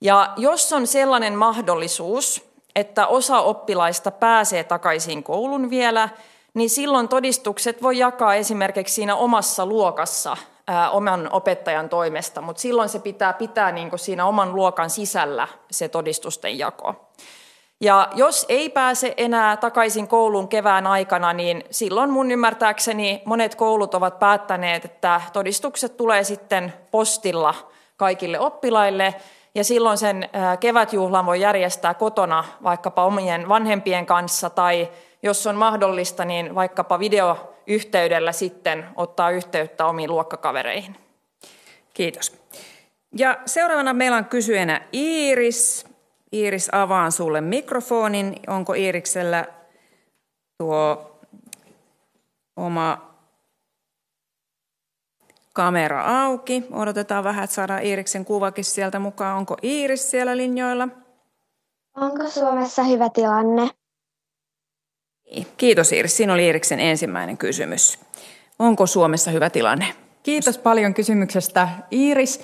Ja 0.01 0.33
jos 0.37 0.73
on 0.73 0.87
sellainen 0.87 1.35
mahdollisuus, 1.35 2.45
että 2.77 3.07
osa 3.07 3.41
oppilaista 3.41 4.11
pääsee 4.11 4.65
takaisin 4.65 5.23
koulun 5.23 5.71
vielä, 5.71 6.09
niin 6.55 6.71
silloin 6.71 7.09
todistukset 7.09 7.83
voi 7.83 7.99
jakaa 7.99 8.35
esimerkiksi 8.35 8.95
siinä 8.95 9.17
omassa 9.17 9.67
luokassa 9.67 10.37
ää, 10.67 10.91
oman 10.91 11.29
opettajan 11.33 11.89
toimesta, 11.89 12.41
mutta 12.41 12.63
silloin 12.63 12.89
se 12.89 12.99
pitää 12.99 13.33
pitää 13.33 13.73
niin 13.73 13.91
siinä 13.97 14.27
oman 14.27 14.55
luokan 14.55 14.91
sisällä 14.91 15.49
se 15.71 15.89
todistusten 15.89 16.59
jako. 16.59 17.04
Ja 17.81 18.09
jos 18.15 18.47
ei 18.49 18.69
pääse 18.69 19.15
enää 19.17 19.57
takaisin 19.57 20.09
kouluun 20.09 20.49
kevään 20.49 20.87
aikana, 20.87 21.33
niin 21.33 21.65
silloin 21.71 22.11
mun 22.11 22.31
ymmärtääkseni 22.31 23.23
monet 23.25 23.55
koulut 23.55 23.95
ovat 23.95 24.19
päättäneet, 24.19 24.85
että 24.85 25.21
todistukset 25.33 25.97
tulee 25.97 26.25
sitten 26.25 26.73
postilla 26.91 27.55
kaikille 27.97 28.39
oppilaille, 28.39 29.15
ja 29.55 29.65
silloin 29.65 29.99
sen 29.99 30.29
kevätjuhlan 30.61 31.27
voi 31.27 31.41
järjestää 31.41 31.95
kotona 31.95 32.45
vaikkapa 32.63 33.05
omien 33.05 33.49
vanhempien 33.49 34.07
kanssa, 34.07 34.51
tai 34.51 34.89
jos 35.23 35.47
on 35.47 35.57
mahdollista, 35.57 36.25
niin 36.25 36.55
vaikkapa 36.55 36.99
videoyhteydellä 36.99 38.33
sitten 38.33 38.87
ottaa 38.97 39.31
yhteyttä 39.31 39.87
omiin 39.87 40.11
luokkakavereihin. 40.11 40.97
Kiitos. 41.95 42.33
Ja 43.17 43.39
seuraavana 43.47 43.93
meillä 43.93 44.17
on 44.17 44.25
kysyjänä 44.25 44.83
Iiris. 44.95 45.94
Iiris, 46.35 46.69
avaan 46.73 47.13
sulle 47.13 47.41
mikrofonin. 47.41 48.37
Onko 48.47 48.73
Iiriksellä 48.73 49.47
tuo 50.59 51.11
oma 52.57 53.15
kamera 55.53 56.25
auki? 56.25 56.65
Odotetaan 56.73 57.25
vähän, 57.25 57.45
että 57.45 57.55
saadaan 57.55 57.83
Iiriksen 57.83 58.25
kuvakin 58.25 58.65
sieltä 58.65 58.99
mukaan. 58.99 59.37
Onko 59.37 59.57
Iiris 59.63 60.11
siellä 60.11 60.37
linjoilla? 60.37 60.89
Onko 61.97 62.29
Suomessa 62.29 62.83
hyvä 62.83 63.09
tilanne? 63.11 63.71
Niin, 65.31 65.47
kiitos 65.57 65.93
Iiris. 65.93 66.17
Siinä 66.17 66.33
oli 66.33 66.45
Iiriksen 66.47 66.81
ensimmäinen 66.81 67.39
kysymys. 67.39 67.99
Onko 68.59 68.87
Suomessa 68.87 69.31
hyvä 69.31 69.51
tilanne? 69.51 69.87
Kiitos 70.23 70.59
paljon 70.59 70.95
kysymyksestä 70.95 71.69
Iiris. 71.93 72.41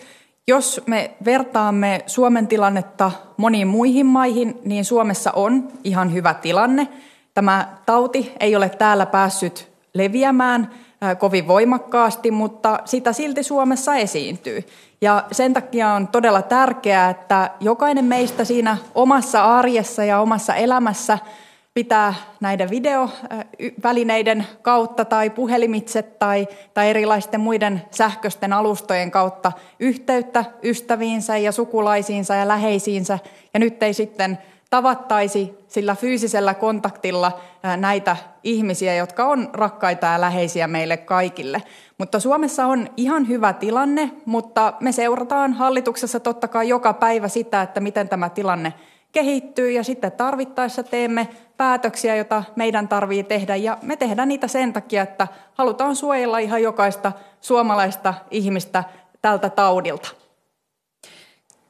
Jos 0.49 0.81
me 0.87 1.11
vertaamme 1.25 2.03
Suomen 2.07 2.47
tilannetta 2.47 3.11
moniin 3.37 3.69
muihin 3.69 4.07
maihin, 4.07 4.59
niin 4.65 4.85
Suomessa 4.85 5.33
on 5.33 5.69
ihan 5.85 6.13
hyvä 6.13 6.35
tilanne. 6.35 6.89
Tämä 7.35 7.69
tauti 7.87 8.33
ei 8.41 8.57
ole 8.57 8.69
täällä 8.69 9.07
päässyt 9.07 9.69
leviämään 9.95 10.71
kovin 11.19 11.49
voimakkaasti, 11.49 12.31
mutta 12.31 12.81
sitä 12.85 13.13
silti 13.13 13.43
Suomessa 13.43 13.95
esiintyy. 13.95 14.65
Ja 15.01 15.25
sen 15.33 15.53
takia 15.53 15.93
on 15.93 16.09
todella 16.09 16.43
tärkeää, 16.43 17.11
että 17.11 17.51
jokainen 17.61 18.05
meistä 18.05 18.45
siinä 18.45 18.77
omassa 18.95 19.59
arjessa 19.59 20.05
ja 20.05 20.21
omassa 20.21 20.55
elämässä– 20.55 21.19
pitää 21.75 22.15
näiden 22.41 22.71
videovälineiden 22.71 24.47
kautta 24.63 25.05
tai 25.05 25.31
puhelimitse 25.31 26.03
tai, 26.03 26.49
tai 26.75 26.91
erilaisten 26.91 27.41
muiden 27.41 27.83
sähköisten 27.91 28.53
alustojen 28.53 29.11
kautta 29.11 29.53
yhteyttä 29.81 30.45
ystäviinsä 30.63 31.37
ja 31.37 31.53
sukulaisiinsa 31.53 32.35
ja 32.35 32.49
läheisiinsä. 32.49 33.19
Ja 33.55 33.61
nyt 33.61 33.83
ei 33.83 33.95
sitten 33.95 34.39
tavattaisi 34.71 35.59
sillä 35.69 35.95
fyysisellä 35.95 36.55
kontaktilla 36.55 37.41
näitä 37.77 38.17
ihmisiä, 38.45 38.95
jotka 38.95 39.25
on 39.25 39.51
rakkaita 39.53 40.07
ja 40.07 40.21
läheisiä 40.21 40.69
meille 40.69 40.97
kaikille. 40.97 41.63
Mutta 41.99 42.21
Suomessa 42.21 42.67
on 42.67 42.89
ihan 42.97 43.29
hyvä 43.29 43.53
tilanne, 43.53 44.11
mutta 44.25 44.73
me 44.81 44.93
seurataan 44.93 45.53
hallituksessa 45.53 46.21
totta 46.21 46.49
kai 46.49 46.69
joka 46.69 46.93
päivä 46.93 47.29
sitä, 47.29 47.63
että 47.63 47.81
miten 47.81 48.09
tämä 48.09 48.29
tilanne 48.29 48.73
kehittyy 49.13 49.71
ja 49.71 49.85
sitten 49.85 50.13
tarvittaessa 50.13 50.83
teemme 50.83 51.29
päätöksiä, 51.57 52.17
joita 52.17 52.45
meidän 52.57 52.89
tarvii 52.89 53.23
tehdä 53.23 53.57
ja 53.57 53.79
me 53.83 53.97
tehdään 53.97 54.29
niitä 54.29 54.49
sen 54.49 54.73
takia, 54.73 55.03
että 55.03 55.29
halutaan 55.55 55.97
suojella 55.97 56.39
ihan 56.39 56.63
jokaista 56.63 57.13
suomalaista 57.41 58.15
ihmistä 58.31 58.85
tältä 59.23 59.51
taudilta. 59.51 60.09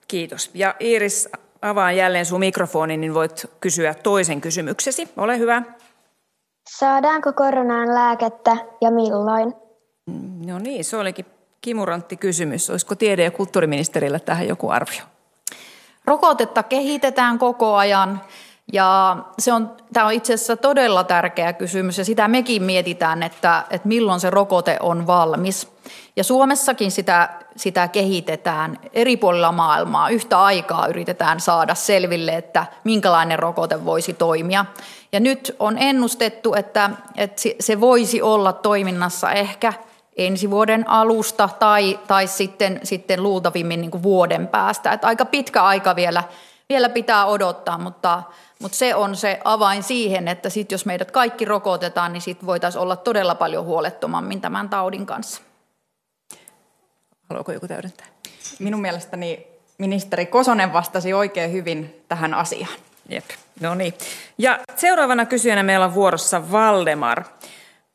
Kiitos. 0.09 0.50
Ja 0.55 0.74
Iiris, 0.81 1.29
avaan 1.62 1.96
jälleen 1.96 2.26
sun 2.26 2.40
mikrofoni, 2.40 2.96
niin 2.96 3.14
voit 3.14 3.46
kysyä 3.61 3.94
toisen 3.94 4.40
kysymyksesi. 4.40 5.09
Ole 5.16 5.38
hyvä. 5.38 5.62
Saadaanko 6.79 7.33
koronaan 7.33 7.94
lääkettä 7.94 8.57
ja 8.81 8.90
milloin? 8.90 9.55
No 10.46 10.59
niin, 10.59 10.85
se 10.85 10.96
olikin 10.96 11.26
kimurantti 11.61 12.16
kysymys. 12.16 12.70
Olisiko 12.70 12.94
tiede- 12.94 13.24
ja 13.24 13.31
kulttuuriministerillä 13.31 14.18
tähän 14.18 14.48
joku 14.48 14.68
arvio? 14.68 15.03
Rokotetta 16.10 16.62
kehitetään 16.62 17.38
koko 17.38 17.76
ajan 17.76 18.20
ja 18.72 19.16
se 19.38 19.52
on, 19.52 19.70
tämä 19.92 20.06
on 20.06 20.12
itse 20.12 20.34
asiassa 20.34 20.56
todella 20.56 21.04
tärkeä 21.04 21.52
kysymys 21.52 21.98
ja 21.98 22.04
sitä 22.04 22.28
mekin 22.28 22.62
mietitään, 22.62 23.22
että, 23.22 23.64
että 23.70 23.88
milloin 23.88 24.20
se 24.20 24.30
rokote 24.30 24.76
on 24.80 25.06
valmis. 25.06 25.68
Ja 26.16 26.24
Suomessakin 26.24 26.90
sitä, 26.90 27.30
sitä 27.56 27.88
kehitetään 27.88 28.78
eri 28.92 29.16
puolilla 29.16 29.52
maailmaa. 29.52 30.08
Yhtä 30.08 30.42
aikaa 30.42 30.86
yritetään 30.86 31.40
saada 31.40 31.74
selville, 31.74 32.36
että 32.36 32.66
minkälainen 32.84 33.38
rokote 33.38 33.84
voisi 33.84 34.12
toimia. 34.12 34.64
Ja 35.12 35.20
nyt 35.20 35.56
on 35.58 35.78
ennustettu, 35.78 36.54
että, 36.54 36.90
että 37.16 37.42
se 37.60 37.80
voisi 37.80 38.22
olla 38.22 38.52
toiminnassa 38.52 39.32
ehkä 39.32 39.72
ensi 40.26 40.50
vuoden 40.50 40.88
alusta 40.88 41.48
tai, 41.59 41.98
tai 42.06 42.26
sitten, 42.26 42.80
sitten 42.83 43.22
luultavimmin 43.22 43.80
niin 43.80 43.90
kuin 43.90 44.02
vuoden 44.02 44.48
päästä. 44.48 44.92
Että 44.92 45.06
aika 45.06 45.24
pitkä 45.24 45.62
aika 45.62 45.96
vielä, 45.96 46.24
vielä 46.68 46.88
pitää 46.88 47.26
odottaa, 47.26 47.78
mutta, 47.78 48.22
mutta 48.59 48.78
se 48.78 48.94
on 48.94 49.16
se 49.16 49.40
avain 49.44 49.83
siihen, 49.83 50.28
että 50.28 50.50
sit 50.50 50.72
jos 50.72 50.87
meidät 50.87 51.11
kaikki 51.11 51.44
rokotetaan, 51.44 52.12
niin 52.12 52.20
sitten 52.20 52.46
voitaisiin 52.46 52.83
olla 52.83 52.96
todella 52.96 53.35
paljon 53.35 53.64
huolettomammin 53.64 54.40
tämän 54.40 54.68
taudin 54.68 55.06
kanssa. 55.06 55.42
Haluaako 57.28 57.52
joku 57.52 57.68
täydentää? 57.68 58.06
Minun 58.59 58.80
mielestäni 58.80 59.46
ministeri 59.78 60.26
Kosonen 60.26 60.72
vastasi 60.72 61.12
oikein 61.12 61.52
hyvin 61.52 62.04
tähän 62.09 62.35
asiaan. 62.35 62.74
Jep, 63.09 63.24
no 63.61 63.74
niin. 63.74 63.94
Ja 64.38 64.59
seuraavana 64.76 65.26
kysyjänä 65.26 65.62
meillä 65.62 65.85
on 65.85 65.94
vuorossa 65.94 66.52
Valdemar. 66.52 67.24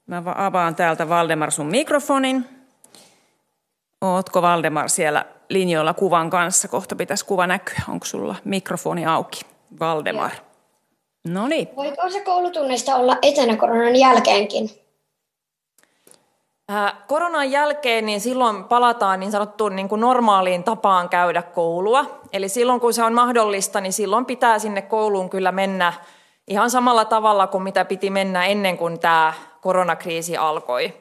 Mä 0.07 0.23
avaan 0.35 0.75
täältä 0.75 1.09
Valdemar 1.09 1.51
sun 1.51 1.65
mikrofonin. 1.65 2.45
Ootko 4.01 4.41
Valdemar 4.41 4.89
siellä 4.89 5.25
linjoilla 5.49 5.93
kuvan 5.93 6.29
kanssa? 6.29 6.67
Kohta 6.67 6.95
pitäisi 6.95 7.25
kuva 7.25 7.47
näkyä. 7.47 7.79
Onko 7.89 8.05
sulla 8.05 8.35
mikrofoni 8.43 9.05
auki? 9.05 9.41
Valdemar. 9.79 10.31
No 11.27 11.47
niin. 11.47 11.69
Voiko 11.75 12.01
osa 12.01 12.19
koulutunneista 12.21 12.95
olla 12.95 13.17
etänä 13.21 13.57
koronan 13.57 13.95
jälkeenkin? 13.95 14.69
Äh, 16.71 16.93
koronan 17.07 17.51
jälkeen 17.51 18.05
niin 18.05 18.21
silloin 18.21 18.63
palataan 18.63 19.19
niin 19.19 19.31
sanottuun 19.31 19.75
niin 19.75 19.89
kuin 19.89 20.01
normaaliin 20.01 20.63
tapaan 20.63 21.09
käydä 21.09 21.41
koulua. 21.41 22.19
Eli 22.33 22.49
silloin 22.49 22.79
kun 22.79 22.93
se 22.93 23.03
on 23.03 23.13
mahdollista, 23.13 23.81
niin 23.81 23.93
silloin 23.93 24.25
pitää 24.25 24.59
sinne 24.59 24.81
kouluun 24.81 25.29
kyllä 25.29 25.51
mennä 25.51 25.93
ihan 26.47 26.69
samalla 26.69 27.05
tavalla 27.05 27.47
kuin 27.47 27.63
mitä 27.63 27.85
piti 27.85 28.09
mennä 28.09 28.45
ennen 28.45 28.77
kuin 28.77 28.99
tämä 28.99 29.33
koronakriisi 29.65 30.37
alkoi. 30.37 30.93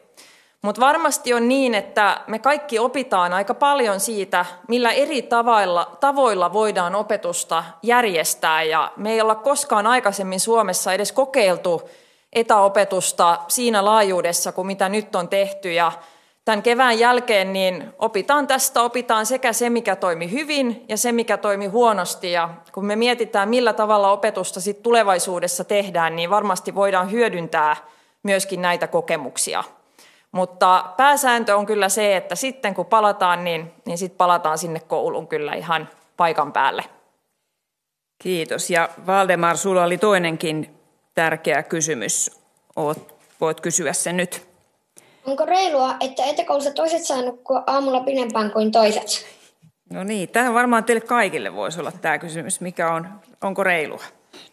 Mutta 0.62 0.80
varmasti 0.80 1.34
on 1.34 1.48
niin, 1.48 1.74
että 1.74 2.20
me 2.26 2.38
kaikki 2.38 2.78
opitaan 2.78 3.32
aika 3.32 3.54
paljon 3.54 4.00
siitä, 4.00 4.44
millä 4.68 4.92
eri 4.92 5.22
tavoilla, 5.22 5.96
tavoilla 6.00 6.52
voidaan 6.52 6.94
opetusta 6.94 7.64
järjestää. 7.82 8.62
Ja 8.62 8.92
me 8.96 9.12
ei 9.12 9.20
olla 9.20 9.34
koskaan 9.34 9.86
aikaisemmin 9.86 10.40
Suomessa 10.40 10.92
edes 10.92 11.12
kokeiltu 11.12 11.90
etäopetusta 12.32 13.38
siinä 13.48 13.84
laajuudessa 13.84 14.52
kuin 14.52 14.66
mitä 14.66 14.88
nyt 14.88 15.16
on 15.16 15.28
tehty. 15.28 15.72
Ja 15.72 15.92
tämän 16.44 16.62
kevään 16.62 16.98
jälkeen 16.98 17.52
niin 17.52 17.92
opitaan 17.98 18.46
tästä, 18.46 18.82
opitaan 18.82 19.26
sekä 19.26 19.52
se, 19.52 19.70
mikä 19.70 19.96
toimi 19.96 20.30
hyvin 20.30 20.84
ja 20.88 20.96
se, 20.96 21.12
mikä 21.12 21.36
toimi 21.36 21.66
huonosti. 21.66 22.32
Ja 22.32 22.48
kun 22.72 22.86
me 22.86 22.96
mietitään, 22.96 23.48
millä 23.48 23.72
tavalla 23.72 24.10
opetusta 24.10 24.60
sit 24.60 24.82
tulevaisuudessa 24.82 25.64
tehdään, 25.64 26.16
niin 26.16 26.30
varmasti 26.30 26.74
voidaan 26.74 27.10
hyödyntää 27.10 27.93
myöskin 28.24 28.62
näitä 28.62 28.86
kokemuksia. 28.86 29.64
Mutta 30.32 30.84
pääsääntö 30.96 31.56
on 31.56 31.66
kyllä 31.66 31.88
se, 31.88 32.16
että 32.16 32.34
sitten 32.34 32.74
kun 32.74 32.86
palataan, 32.86 33.44
niin, 33.44 33.72
niin 33.86 33.98
sitten 33.98 34.18
palataan 34.18 34.58
sinne 34.58 34.80
kouluun 34.80 35.28
kyllä 35.28 35.54
ihan 35.54 35.88
paikan 36.16 36.52
päälle. 36.52 36.84
Kiitos. 38.22 38.70
Ja 38.70 38.88
Valdemar, 39.06 39.56
sulla 39.56 39.84
oli 39.84 39.98
toinenkin 39.98 40.76
tärkeä 41.14 41.62
kysymys. 41.62 42.30
Oot, 42.76 43.14
voit 43.40 43.60
kysyä 43.60 43.92
sen 43.92 44.16
nyt. 44.16 44.46
Onko 45.26 45.44
reilua, 45.44 45.96
että 46.00 46.24
etäkoulussa 46.24 46.72
toiset 46.72 47.04
saa 47.04 47.22
nukkua 47.22 47.64
aamulla 47.66 48.00
pidempään 48.00 48.50
kuin 48.50 48.72
toiset? 48.72 49.26
No 49.90 50.04
niin, 50.04 50.28
tämä 50.28 50.54
varmaan 50.54 50.84
teille 50.84 51.00
kaikille 51.00 51.54
voisi 51.54 51.80
olla 51.80 51.92
tämä 51.92 52.18
kysymys. 52.18 52.60
Mikä 52.60 52.92
on, 52.92 53.08
onko 53.40 53.64
reilua? 53.64 54.02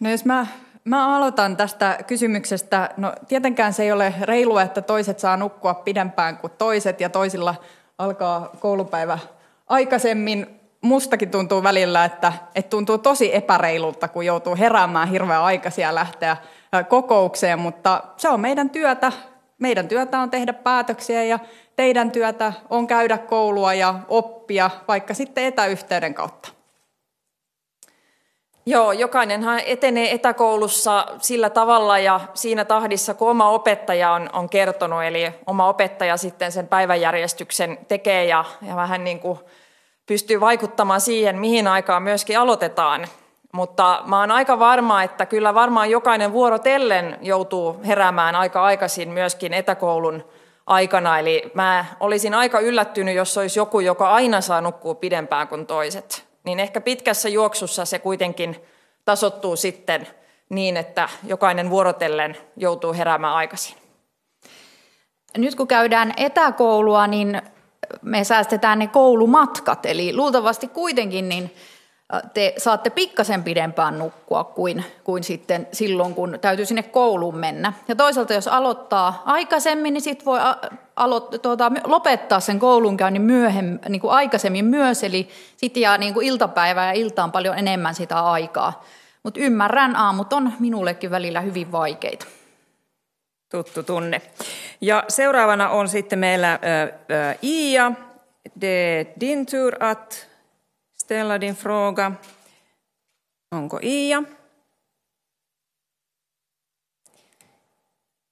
No 0.00 0.10
jos 0.10 0.24
mä, 0.24 0.46
mä 0.84 1.16
aloitan 1.16 1.56
tästä 1.56 1.98
kysymyksestä. 2.06 2.90
No 2.96 3.12
tietenkään 3.28 3.72
se 3.72 3.82
ei 3.82 3.92
ole 3.92 4.14
reilua, 4.22 4.62
että 4.62 4.82
toiset 4.82 5.18
saa 5.18 5.36
nukkua 5.36 5.74
pidempään 5.74 6.38
kuin 6.38 6.52
toiset 6.58 7.00
ja 7.00 7.08
toisilla 7.08 7.54
alkaa 7.98 8.50
koulupäivä 8.60 9.18
aikaisemmin. 9.66 10.60
Mustakin 10.80 11.30
tuntuu 11.30 11.62
välillä, 11.62 12.04
että, 12.04 12.32
että 12.54 12.70
tuntuu 12.70 12.98
tosi 12.98 13.34
epäreilulta, 13.34 14.08
kun 14.08 14.26
joutuu 14.26 14.56
heräämään 14.56 15.08
hirveän 15.08 15.42
aikaisin 15.42 15.82
ja 15.82 15.94
lähteä 15.94 16.36
kokoukseen, 16.88 17.58
mutta 17.58 18.02
se 18.16 18.28
on 18.28 18.40
meidän 18.40 18.70
työtä. 18.70 19.12
Meidän 19.58 19.88
työtä 19.88 20.18
on 20.18 20.30
tehdä 20.30 20.52
päätöksiä 20.52 21.24
ja 21.24 21.38
teidän 21.76 22.10
työtä 22.10 22.52
on 22.70 22.86
käydä 22.86 23.18
koulua 23.18 23.74
ja 23.74 23.94
oppia, 24.08 24.70
vaikka 24.88 25.14
sitten 25.14 25.44
etäyhteyden 25.44 26.14
kautta. 26.14 26.61
Joo, 28.66 28.92
jokainenhan 28.92 29.60
etenee 29.66 30.14
etäkoulussa 30.14 31.06
sillä 31.18 31.50
tavalla 31.50 31.98
ja 31.98 32.20
siinä 32.34 32.64
tahdissa, 32.64 33.14
kun 33.14 33.30
oma 33.30 33.48
opettaja 33.48 34.12
on, 34.12 34.30
on 34.32 34.48
kertonut, 34.48 35.02
eli 35.02 35.32
oma 35.46 35.68
opettaja 35.68 36.16
sitten 36.16 36.52
sen 36.52 36.68
päiväjärjestyksen 36.68 37.78
tekee 37.88 38.24
ja, 38.24 38.44
ja 38.68 38.76
vähän 38.76 39.04
niin 39.04 39.20
kuin 39.20 39.38
pystyy 40.06 40.40
vaikuttamaan 40.40 41.00
siihen, 41.00 41.38
mihin 41.38 41.66
aikaan 41.66 42.02
myöskin 42.02 42.38
aloitetaan. 42.38 43.06
Mutta 43.52 44.02
mä 44.06 44.20
oon 44.20 44.30
aika 44.30 44.58
varma, 44.58 45.02
että 45.02 45.26
kyllä 45.26 45.54
varmaan 45.54 45.90
jokainen 45.90 46.32
vuorotellen 46.32 47.18
joutuu 47.20 47.80
heräämään 47.86 48.34
aika 48.34 48.62
aikaisin 48.62 49.08
myöskin 49.08 49.52
etäkoulun 49.54 50.24
aikana. 50.66 51.18
Eli 51.18 51.50
mä 51.54 51.84
olisin 52.00 52.34
aika 52.34 52.60
yllättynyt, 52.60 53.14
jos 53.14 53.38
olisi 53.38 53.58
joku, 53.58 53.80
joka 53.80 54.10
aina 54.10 54.40
saa 54.40 54.60
nukkua 54.60 54.94
pidempään 54.94 55.48
kuin 55.48 55.66
toiset. 55.66 56.31
Niin 56.44 56.60
ehkä 56.60 56.80
pitkässä 56.80 57.28
juoksussa 57.28 57.84
se 57.84 57.98
kuitenkin 57.98 58.56
tasottuu 59.04 59.56
sitten 59.56 60.08
niin, 60.48 60.76
että 60.76 61.08
jokainen 61.24 61.70
vuorotellen 61.70 62.36
joutuu 62.56 62.92
heräämään 62.92 63.34
aikaisin. 63.34 63.76
Nyt 65.36 65.54
kun 65.54 65.68
käydään 65.68 66.14
etäkoulua, 66.16 67.06
niin 67.06 67.42
me 68.02 68.24
säästetään 68.24 68.78
ne 68.78 68.86
koulumatkat. 68.86 69.86
Eli 69.86 70.16
luultavasti 70.16 70.68
kuitenkin 70.68 71.28
niin 71.28 71.54
te 72.34 72.54
saatte 72.58 72.90
pikkasen 72.90 73.42
pidempään 73.42 73.98
nukkua 73.98 74.44
kuin, 74.44 74.84
kuin 75.04 75.24
sitten 75.24 75.68
silloin, 75.72 76.14
kun 76.14 76.38
täytyy 76.40 76.66
sinne 76.66 76.82
kouluun 76.82 77.36
mennä. 77.36 77.72
Ja 77.88 77.96
toisaalta, 77.96 78.34
jos 78.34 78.48
aloittaa 78.48 79.22
aikaisemmin, 79.24 79.94
niin 79.94 80.02
sitten 80.02 80.26
voi 80.26 80.38
alo- 80.96 81.38
tuota, 81.42 81.72
lopettaa 81.84 82.40
sen 82.40 82.58
koulunkäynnin 82.58 83.22
myöhemmin, 83.22 83.80
niin 83.88 84.00
kuin 84.00 84.12
aikaisemmin 84.12 84.64
myös, 84.64 85.04
eli 85.04 85.28
sitten 85.56 85.80
jää 85.80 85.98
niin 85.98 86.14
kuin 86.14 86.26
iltapäivää 86.26 86.86
ja 86.86 87.00
iltaan 87.00 87.32
paljon 87.32 87.58
enemmän 87.58 87.94
sitä 87.94 88.20
aikaa. 88.20 88.84
Mutta 89.22 89.40
ymmärrän, 89.40 89.96
aamut 89.96 90.32
on 90.32 90.52
minullekin 90.58 91.10
välillä 91.10 91.40
hyvin 91.40 91.72
vaikeita. 91.72 92.26
Tuttu 93.50 93.82
tunne. 93.82 94.22
Ja 94.80 95.04
seuraavana 95.08 95.68
on 95.70 95.88
sitten 95.88 96.18
meillä 96.18 96.52
äh, 96.52 96.58
äh, 97.28 97.38
Iia. 97.42 97.92
Det 98.60 99.06
din 99.20 99.46
tur 99.46 99.76
att 99.80 100.26
ställa 101.12 101.40
din 101.40 101.56
fråga. 101.56 102.12
Onko 103.50 103.78
Iia? 103.82 104.22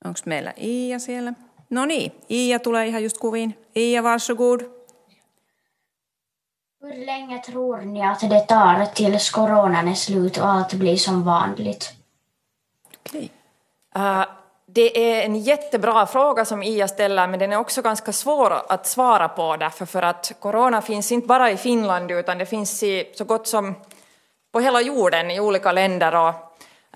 Onko 0.04 0.20
meillä 0.26 0.52
Iia 0.56 0.98
siellä? 0.98 1.32
No 1.70 1.86
niin, 1.86 2.12
Iia 2.28 2.58
tulee 2.58 2.86
ihan 2.86 3.02
just 3.02 3.18
kuviin. 3.18 3.66
Iia, 3.76 4.02
varsågod. 4.02 4.60
Hur 6.82 7.06
länge 7.06 7.38
tror 7.38 7.76
ni 7.76 8.02
att 8.02 8.20
det 8.20 8.40
tar 8.40 8.86
tills 8.86 9.30
coronan 9.30 9.88
är 9.88 9.94
slut 9.94 10.36
och 10.36 10.48
allt 10.48 10.74
blir 10.74 10.96
som 10.96 11.24
vanligt? 11.24 11.94
Okay. 13.00 13.28
Uh, 13.96 14.39
det 14.72 15.12
är 15.12 15.24
en 15.24 15.36
jättebra 15.36 16.06
fråga 16.06 16.44
som 16.44 16.62
Ia 16.62 16.88
ställer, 16.88 17.26
men 17.26 17.38
den 17.38 17.52
är 17.52 17.56
också 17.56 17.82
ganska 17.82 18.12
svår 18.12 18.62
att 18.68 18.86
svara 18.86 19.28
på 19.28 19.56
därför 19.56 19.86
för 19.86 20.02
att 20.02 20.32
corona 20.40 20.82
finns 20.82 21.12
inte 21.12 21.26
bara 21.26 21.50
i 21.50 21.56
Finland 21.56 22.10
utan 22.10 22.38
det 22.38 22.46
finns 22.46 22.82
i 22.82 23.12
så 23.14 23.24
gott 23.24 23.48
som 23.48 23.74
på 24.52 24.60
hela 24.60 24.80
jorden 24.80 25.30
i 25.30 25.40
olika 25.40 25.72
länder. 25.72 26.14
Och, 26.14 26.34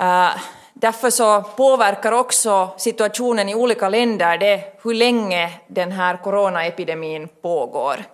äh, 0.05 0.31
därför 0.75 1.11
så 1.11 1.43
påverkar 1.43 2.13
också 2.13 2.69
situationen 2.77 3.49
i 3.49 3.55
olika 3.55 3.89
länder 3.89 4.39
det 4.39 4.81
hur 4.83 4.95
länge 4.95 5.51
den 5.67 5.93
här 5.93 6.17
coronaepidemin 6.17 7.29
pågår. 7.43 8.05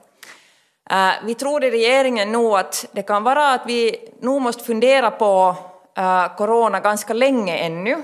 Äh, 0.90 1.10
vi 1.24 1.34
tror 1.34 1.64
i 1.64 1.70
regeringen 1.70 2.32
nog 2.32 2.58
att 2.58 2.86
det 2.92 3.02
kan 3.02 3.24
vara 3.24 3.52
att 3.52 3.62
vi 3.66 4.08
nog 4.20 4.42
måste 4.42 4.64
fundera 4.64 5.10
på 5.10 5.56
äh, 5.96 6.36
corona 6.36 6.80
ganska 6.80 7.14
länge 7.14 7.56
ännu. 7.56 8.02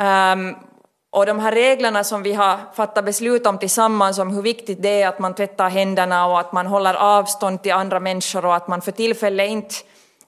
Um, 0.00 0.56
och 1.12 1.26
de 1.26 1.38
här 1.38 1.52
reglerna 1.52 2.04
som 2.04 2.22
vi 2.22 2.32
har 2.32 2.58
fattat 2.74 3.04
beslut 3.04 3.46
om 3.46 3.58
tillsammans 3.58 4.18
om 4.18 4.34
hur 4.34 4.42
viktigt 4.42 4.82
det 4.82 5.02
är 5.02 5.08
att 5.08 5.18
man 5.18 5.34
tvättar 5.34 5.70
händerna 5.70 6.26
och 6.26 6.40
att 6.40 6.52
man 6.52 6.66
håller 6.66 6.94
avstånd 6.94 7.62
till 7.62 7.72
andra 7.72 8.00
människor 8.00 8.44
och 8.44 8.54
att 8.54 8.68
man 8.68 8.80
för 8.82 8.92
tillfället 8.92 9.50
inte 9.50 9.74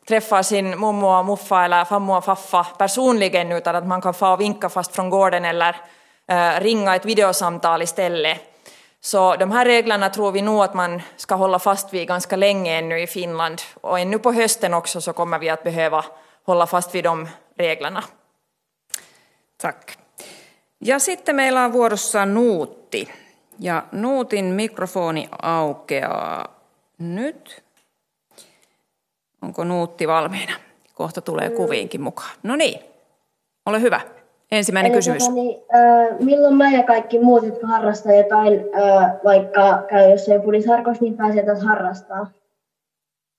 träffar 0.09 0.43
sin 0.43 0.79
mommo 0.79 1.19
och 1.19 1.27
muffa 1.27 1.65
eller 1.65 1.85
farmor 1.85 2.17
och 2.17 2.25
faffa 2.25 2.65
personligen 2.65 3.53
utan 3.53 3.77
att 3.77 3.87
man 3.87 4.01
kan 4.01 4.15
få 4.15 4.33
och 4.33 4.41
vinka 4.41 4.69
fast 4.69 4.95
från 4.95 5.11
gården 5.11 5.45
eller 5.45 5.77
uh, 6.33 6.61
ringa 6.61 6.97
ett 6.97 7.05
videosamtal 7.05 7.83
istället. 7.83 8.39
Så 9.01 9.37
de 9.37 9.51
här 9.51 9.65
reglerna 9.65 10.09
tror 10.11 10.33
vi 10.33 10.43
nog 10.43 10.63
att 10.63 10.75
man 10.75 11.03
ska 11.17 11.35
hålla 11.35 11.59
fast 11.59 11.93
vid 11.95 12.09
ganska 12.09 12.37
länge 12.37 12.79
ännu 12.79 13.01
i 13.01 13.07
Finland 13.07 13.63
och 13.81 13.99
ännu 14.01 14.19
på 14.19 14.33
hösten 14.33 14.75
också 14.75 15.01
så 15.01 15.13
kommer 15.13 15.39
vi 15.39 15.49
att 15.49 15.65
behöva 15.65 16.05
hålla 16.47 16.67
fast 16.67 16.95
vid 16.95 17.05
de 17.05 17.29
reglerna. 17.59 18.05
Tack. 19.63 19.89
Ja 20.81 20.99
sitten 20.99 21.37
meillä 21.37 21.65
on 21.65 21.73
vuorossa 21.73 22.27
Nuutti. 22.27 23.09
Ja 23.59 23.83
Nuutin 23.93 24.45
mikrofoni 24.45 25.29
aukeaa 25.43 26.61
nyt. 26.99 27.63
Onko 29.43 29.65
Nuutti 29.65 30.09
valmiina? 30.09 30.53
Kohta 30.95 31.21
tulee 31.21 31.51
kuviinkin 31.51 32.01
mukaan. 32.01 32.31
No 32.43 32.57
niin, 32.57 32.81
ole 33.67 33.81
hyvä. 33.81 34.01
Ensimmäinen 34.53 34.93
Eli 34.93 34.99
kysymys. 34.99 35.23
Tota, 35.23 35.35
niin, 35.35 35.63
äh, 35.75 36.19
milloin 36.19 36.55
mä 36.55 36.71
ja 36.71 36.83
kaikki 36.83 37.19
muut, 37.19 37.47
jotka 37.47 37.67
harrastaa 37.67 38.13
jotain, 38.13 38.53
äh, 38.53 39.11
vaikka 39.25 39.83
käy 39.89 40.11
jossain 40.11 40.43
pudisarkossa, 40.43 41.05
niin 41.05 41.17
pääsee 41.17 41.47
taas 41.47 41.63
harrastaa? 41.63 42.27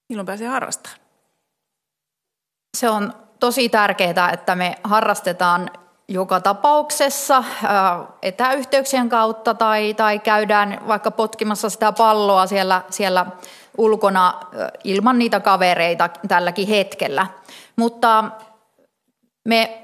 Milloin 0.09 0.25
pääsee 0.25 0.47
harrastamaan? 0.47 0.99
Se 2.77 2.89
on 2.89 3.13
tosi 3.39 3.69
tärkeää, 3.69 4.29
että 4.33 4.55
me 4.55 4.75
harrastetaan 4.83 5.69
joka 6.07 6.39
tapauksessa 6.39 7.43
etäyhteyksien 8.21 9.09
kautta 9.09 9.53
tai, 9.53 9.93
tai 9.93 10.19
käydään 10.19 10.81
vaikka 10.87 11.11
potkimassa 11.11 11.69
sitä 11.69 11.91
palloa 11.91 12.47
siellä, 12.47 12.81
siellä 12.89 13.25
ulkona 13.77 14.39
ilman 14.83 15.19
niitä 15.19 15.39
kavereita 15.39 16.09
tälläkin 16.27 16.67
hetkellä. 16.67 17.27
Mutta 17.75 18.23
me 19.45 19.79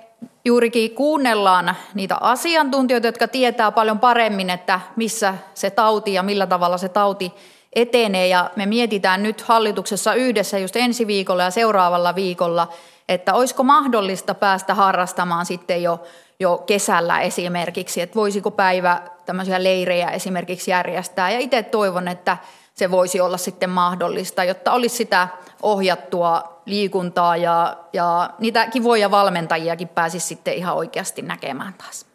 juurikin 0.46 0.96
kuunnellaan 0.96 1.76
niitä 1.94 2.18
asiantuntijoita, 2.22 3.08
jotka 3.08 3.28
tietää 3.28 3.72
paljon 3.72 4.00
paremmin, 4.00 4.50
että 4.50 4.80
missä 4.96 5.34
se 5.54 5.70
tauti 5.70 6.14
ja 6.14 6.24
millä 6.24 6.48
tavalla 6.48 6.78
se 6.78 6.90
tauti 6.90 7.34
etenee. 7.74 8.28
Ja 8.28 8.52
me 8.56 8.66
mietitään 8.66 9.24
nyt 9.24 9.42
hallituksessa 9.42 10.14
yhdessä 10.14 10.58
just 10.58 10.76
ensi 10.76 11.08
viikolla 11.08 11.44
ja 11.44 11.52
seuraavalla 11.52 12.16
viikolla, 12.16 12.68
että 13.10 13.34
olisiko 13.34 13.64
mahdollista 13.64 14.34
päästä 14.34 14.74
harrastamaan 14.74 15.46
sitten 15.46 15.84
jo, 15.84 16.04
jo 16.40 16.64
kesällä 16.66 17.20
esimerkiksi, 17.20 18.02
että 18.02 18.16
voisiko 18.16 18.52
päivä 18.52 19.02
tämmöisiä 19.26 19.64
leirejä 19.64 20.10
esimerkiksi 20.10 20.72
järjestää. 20.72 21.32
Ja 21.32 21.40
itse 21.40 21.64
toivon, 21.64 22.08
että 22.08 22.38
se 22.74 22.92
voisi 22.92 23.22
olla 23.22 23.38
sitten 23.38 23.70
mahdollista, 23.70 24.44
jotta 24.44 24.72
olisi 24.72 24.96
sitä 24.96 25.28
ohjattua 25.62 26.62
liikuntaa 26.66 27.38
ja, 27.38 27.78
ja 27.94 28.30
niitä 28.40 28.68
kivoja 28.68 29.12
valmentajiakin 29.12 29.88
pääsisi 29.88 30.28
sitten 30.28 30.54
ihan 30.54 30.76
oikeasti 30.76 31.22
näkemään 31.22 31.74
taas. 31.74 32.06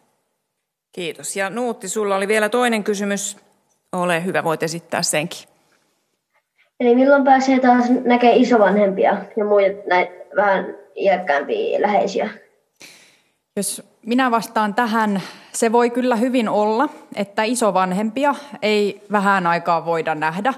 Kiitos. 0.91 1.35
Ja 1.35 1.49
Nuutti, 1.49 1.89
sulla 1.89 2.15
oli 2.15 2.27
vielä 2.27 2.49
toinen 2.49 2.83
kysymys. 2.83 3.37
Ole 3.91 4.25
hyvä, 4.25 4.43
voit 4.43 4.63
esittää 4.63 5.01
senkin. 5.01 5.49
Eli 6.79 6.95
milloin 6.95 7.23
pääsee 7.23 7.59
taas 7.59 7.89
näkemään 8.05 8.37
isovanhempia 8.37 9.17
ja 9.37 9.45
muita 9.45 9.81
näitä 9.87 10.13
vähän 10.35 10.84
iäkkäämpiä 10.95 11.81
läheisiä? 11.81 12.29
Jos 13.55 13.83
minä 14.05 14.31
vastaan 14.31 14.73
tähän, 14.73 15.21
se 15.51 15.71
voi 15.71 15.89
kyllä 15.89 16.15
hyvin 16.15 16.49
olla, 16.49 16.89
että 17.15 17.43
isovanhempia 17.43 18.35
ei 18.61 19.01
vähän 19.11 19.47
aikaa 19.47 19.85
voida 19.85 20.15
nähdä 20.15 20.53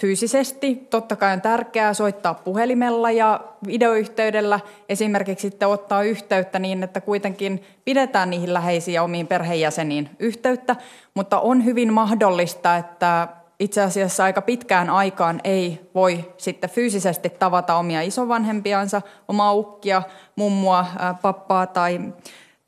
fyysisesti. 0.00 0.74
Totta 0.90 1.16
kai 1.16 1.32
on 1.32 1.40
tärkeää 1.40 1.94
soittaa 1.94 2.34
puhelimella 2.34 3.10
ja 3.10 3.40
videoyhteydellä 3.66 4.60
esimerkiksi 4.88 5.48
sitten 5.48 5.68
ottaa 5.68 6.02
yhteyttä 6.02 6.58
niin, 6.58 6.82
että 6.82 7.00
kuitenkin 7.00 7.62
pidetään 7.84 8.30
niihin 8.30 8.54
läheisiin 8.54 8.94
ja 8.94 9.02
omiin 9.02 9.26
perheenjäseniin 9.26 10.10
yhteyttä, 10.18 10.76
mutta 11.14 11.40
on 11.40 11.64
hyvin 11.64 11.92
mahdollista, 11.92 12.76
että 12.76 13.28
itse 13.58 13.82
asiassa 13.82 14.24
aika 14.24 14.42
pitkään 14.42 14.90
aikaan 14.90 15.40
ei 15.44 15.80
voi 15.94 16.32
sitten 16.36 16.70
fyysisesti 16.70 17.30
tavata 17.30 17.74
omia 17.74 18.02
isovanhempiansa, 18.02 19.02
omaa 19.28 19.52
ukkia, 19.52 20.02
mummua, 20.36 20.86
pappaa 21.22 21.66
tai, 21.66 22.00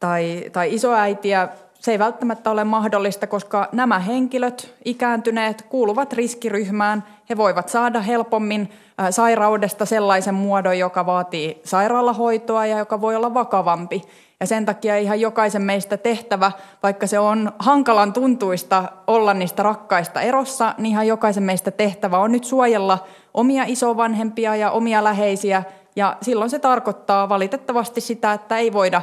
tai, 0.00 0.44
tai 0.52 0.74
isoäitiä. 0.74 1.48
Se 1.74 1.92
ei 1.92 1.98
välttämättä 1.98 2.50
ole 2.50 2.64
mahdollista, 2.64 3.26
koska 3.26 3.68
nämä 3.72 3.98
henkilöt, 3.98 4.74
ikääntyneet, 4.84 5.62
kuuluvat 5.62 6.12
riskiryhmään. 6.12 7.04
He 7.30 7.36
voivat 7.36 7.68
saada 7.68 8.00
helpommin 8.00 8.70
sairaudesta 9.10 9.86
sellaisen 9.86 10.34
muodon, 10.34 10.78
joka 10.78 11.06
vaatii 11.06 11.60
sairaalahoitoa 11.64 12.66
ja 12.66 12.78
joka 12.78 13.00
voi 13.00 13.16
olla 13.16 13.34
vakavampi. 13.34 14.02
Ja 14.40 14.46
sen 14.46 14.66
takia 14.66 14.96
ihan 14.96 15.20
jokaisen 15.20 15.62
meistä 15.62 15.96
tehtävä, 15.96 16.52
vaikka 16.82 17.06
se 17.06 17.18
on 17.18 17.52
hankalan 17.58 18.12
tuntuista 18.12 18.84
olla 19.06 19.34
niistä 19.34 19.62
rakkaista 19.62 20.20
erossa, 20.20 20.74
niin 20.78 20.92
ihan 20.92 21.06
jokaisen 21.06 21.42
meistä 21.42 21.70
tehtävä 21.70 22.18
on 22.18 22.32
nyt 22.32 22.44
suojella 22.44 23.06
omia 23.34 23.64
isovanhempia 23.66 24.56
ja 24.56 24.70
omia 24.70 25.04
läheisiä. 25.04 25.62
Ja 25.96 26.16
silloin 26.22 26.50
se 26.50 26.58
tarkoittaa 26.58 27.28
valitettavasti 27.28 28.00
sitä, 28.00 28.32
että 28.32 28.58
ei 28.58 28.72
voida 28.72 29.02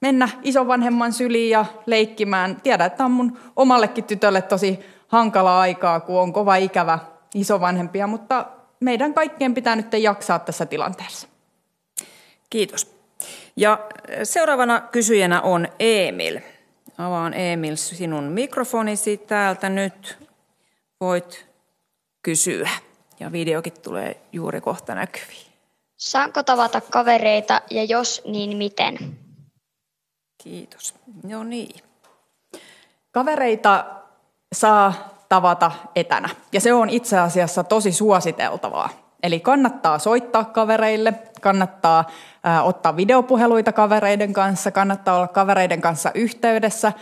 mennä 0.00 0.28
isovanhemman 0.42 1.12
syliin 1.12 1.50
ja 1.50 1.64
leikkimään. 1.86 2.60
Tiedän, 2.62 2.86
että 2.86 3.04
on 3.04 3.10
mun 3.10 3.38
omallekin 3.56 4.04
tytölle 4.04 4.42
tosi 4.42 4.80
hankala 5.08 5.60
aikaa, 5.60 6.00
kun 6.00 6.20
on 6.20 6.32
kova 6.32 6.56
ikävä 6.56 6.98
isovanhempia, 7.34 8.06
mutta 8.06 8.46
meidän 8.80 9.14
kaikkien 9.14 9.54
pitää 9.54 9.76
nyt 9.76 9.92
jaksaa 9.92 10.38
tässä 10.38 10.66
tilanteessa. 10.66 11.28
Kiitos. 12.50 12.93
Ja 13.56 13.78
seuraavana 14.22 14.80
kysyjänä 14.80 15.42
on 15.42 15.68
Emil. 15.78 16.40
Avaan 16.98 17.34
Emil 17.34 17.76
sinun 17.76 18.24
mikrofonisi 18.24 19.16
täältä 19.16 19.68
nyt. 19.68 20.18
Voit 21.00 21.46
kysyä. 22.22 22.70
Ja 23.20 23.32
videokin 23.32 23.80
tulee 23.82 24.20
juuri 24.32 24.60
kohta 24.60 24.94
näkyviin. 24.94 25.46
Saanko 25.96 26.42
tavata 26.42 26.80
kavereita 26.80 27.62
ja 27.70 27.84
jos, 27.84 28.22
niin 28.24 28.56
miten? 28.56 29.18
Kiitos. 30.42 30.94
No 31.22 31.44
niin. 31.44 31.80
Kavereita 33.10 33.84
saa 34.54 35.14
tavata 35.28 35.72
etänä. 35.96 36.28
Ja 36.52 36.60
se 36.60 36.72
on 36.72 36.90
itse 36.90 37.18
asiassa 37.18 37.64
tosi 37.64 37.92
suositeltavaa. 37.92 39.03
Eli 39.24 39.40
kannattaa 39.40 39.98
soittaa 39.98 40.44
kavereille, 40.44 41.14
kannattaa 41.40 42.04
ottaa 42.62 42.96
videopuheluita 42.96 43.72
kavereiden 43.72 44.32
kanssa, 44.32 44.70
kannattaa 44.70 45.16
olla 45.16 45.28
kavereiden 45.28 45.80
kanssa 45.80 46.10
yhteydessä 46.14 46.92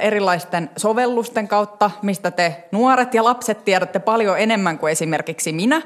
erilaisten 0.00 0.70
sovellusten 0.76 1.48
kautta, 1.48 1.90
mistä 2.02 2.30
te 2.30 2.68
nuoret 2.72 3.14
ja 3.14 3.24
lapset 3.24 3.64
tiedätte 3.64 3.98
paljon 3.98 4.38
enemmän 4.38 4.78
kuin 4.78 4.90
esimerkiksi 4.90 5.52
minä. 5.52 5.82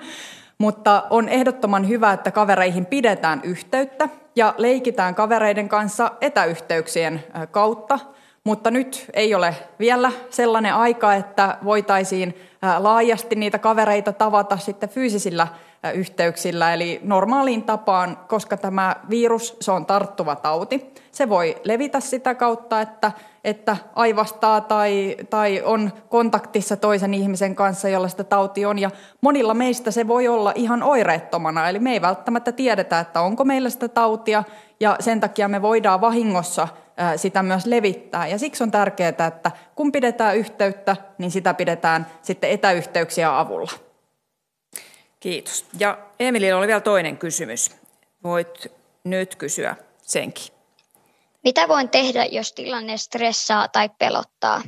Mutta 0.58 1.02
on 1.10 1.28
ehdottoman 1.28 1.88
hyvä, 1.88 2.12
että 2.12 2.30
kavereihin 2.30 2.86
pidetään 2.86 3.40
yhteyttä 3.44 4.08
ja 4.36 4.54
leikitään 4.58 5.14
kavereiden 5.14 5.68
kanssa 5.68 6.10
etäyhteyksien 6.20 7.24
kautta. 7.50 7.98
Mutta 8.44 8.70
nyt 8.70 9.06
ei 9.14 9.34
ole 9.34 9.54
vielä 9.78 10.12
sellainen 10.30 10.74
aika, 10.74 11.14
että 11.14 11.58
voitaisiin 11.64 12.38
laajasti 12.78 13.36
niitä 13.36 13.58
kavereita 13.58 14.12
tavata 14.12 14.56
sitten 14.56 14.88
fyysisillä 14.88 15.46
yhteyksillä, 15.90 16.74
eli 16.74 17.00
normaaliin 17.02 17.62
tapaan, 17.62 18.18
koska 18.28 18.56
tämä 18.56 18.96
virus, 19.10 19.56
se 19.60 19.72
on 19.72 19.86
tarttuva 19.86 20.36
tauti. 20.36 20.94
Se 21.12 21.28
voi 21.28 21.56
levitä 21.64 22.00
sitä 22.00 22.34
kautta, 22.34 22.80
että, 22.80 23.12
että 23.44 23.76
aivastaa 23.94 24.60
tai, 24.60 25.16
tai 25.30 25.62
on 25.64 25.92
kontaktissa 26.08 26.76
toisen 26.76 27.14
ihmisen 27.14 27.54
kanssa, 27.54 27.88
jolla 27.88 28.08
sitä 28.08 28.24
tauti 28.24 28.66
on. 28.66 28.78
Ja 28.78 28.90
monilla 29.20 29.54
meistä 29.54 29.90
se 29.90 30.08
voi 30.08 30.28
olla 30.28 30.52
ihan 30.54 30.82
oireettomana, 30.82 31.68
eli 31.68 31.78
me 31.78 31.92
ei 31.92 32.02
välttämättä 32.02 32.52
tiedetä, 32.52 33.00
että 33.00 33.20
onko 33.20 33.44
meillä 33.44 33.70
sitä 33.70 33.88
tautia, 33.88 34.44
ja 34.80 34.96
sen 35.00 35.20
takia 35.20 35.48
me 35.48 35.62
voidaan 35.62 36.00
vahingossa 36.00 36.68
sitä 37.16 37.42
myös 37.42 37.66
levittää. 37.66 38.26
Ja 38.26 38.38
siksi 38.38 38.62
on 38.62 38.70
tärkeää, 38.70 39.08
että 39.08 39.50
kun 39.74 39.92
pidetään 39.92 40.36
yhteyttä, 40.36 40.96
niin 41.18 41.30
sitä 41.30 41.54
pidetään 41.54 42.06
sitten 42.22 42.50
etäyhteyksiä 42.50 43.38
avulla. 43.38 43.85
Kiitos. 45.26 45.64
Ja 45.78 45.98
Emilillä 46.20 46.58
oli 46.58 46.66
vielä 46.66 46.80
toinen 46.80 47.18
kysymys. 47.18 47.70
Voit 48.24 48.72
nyt 49.04 49.36
kysyä 49.36 49.76
senkin. 50.02 50.54
Mitä 51.44 51.68
voin 51.68 51.88
tehdä, 51.88 52.24
jos 52.24 52.52
tilanne 52.52 52.96
stressaa 52.96 53.68
tai 53.68 53.90
pelottaa? 53.98 54.62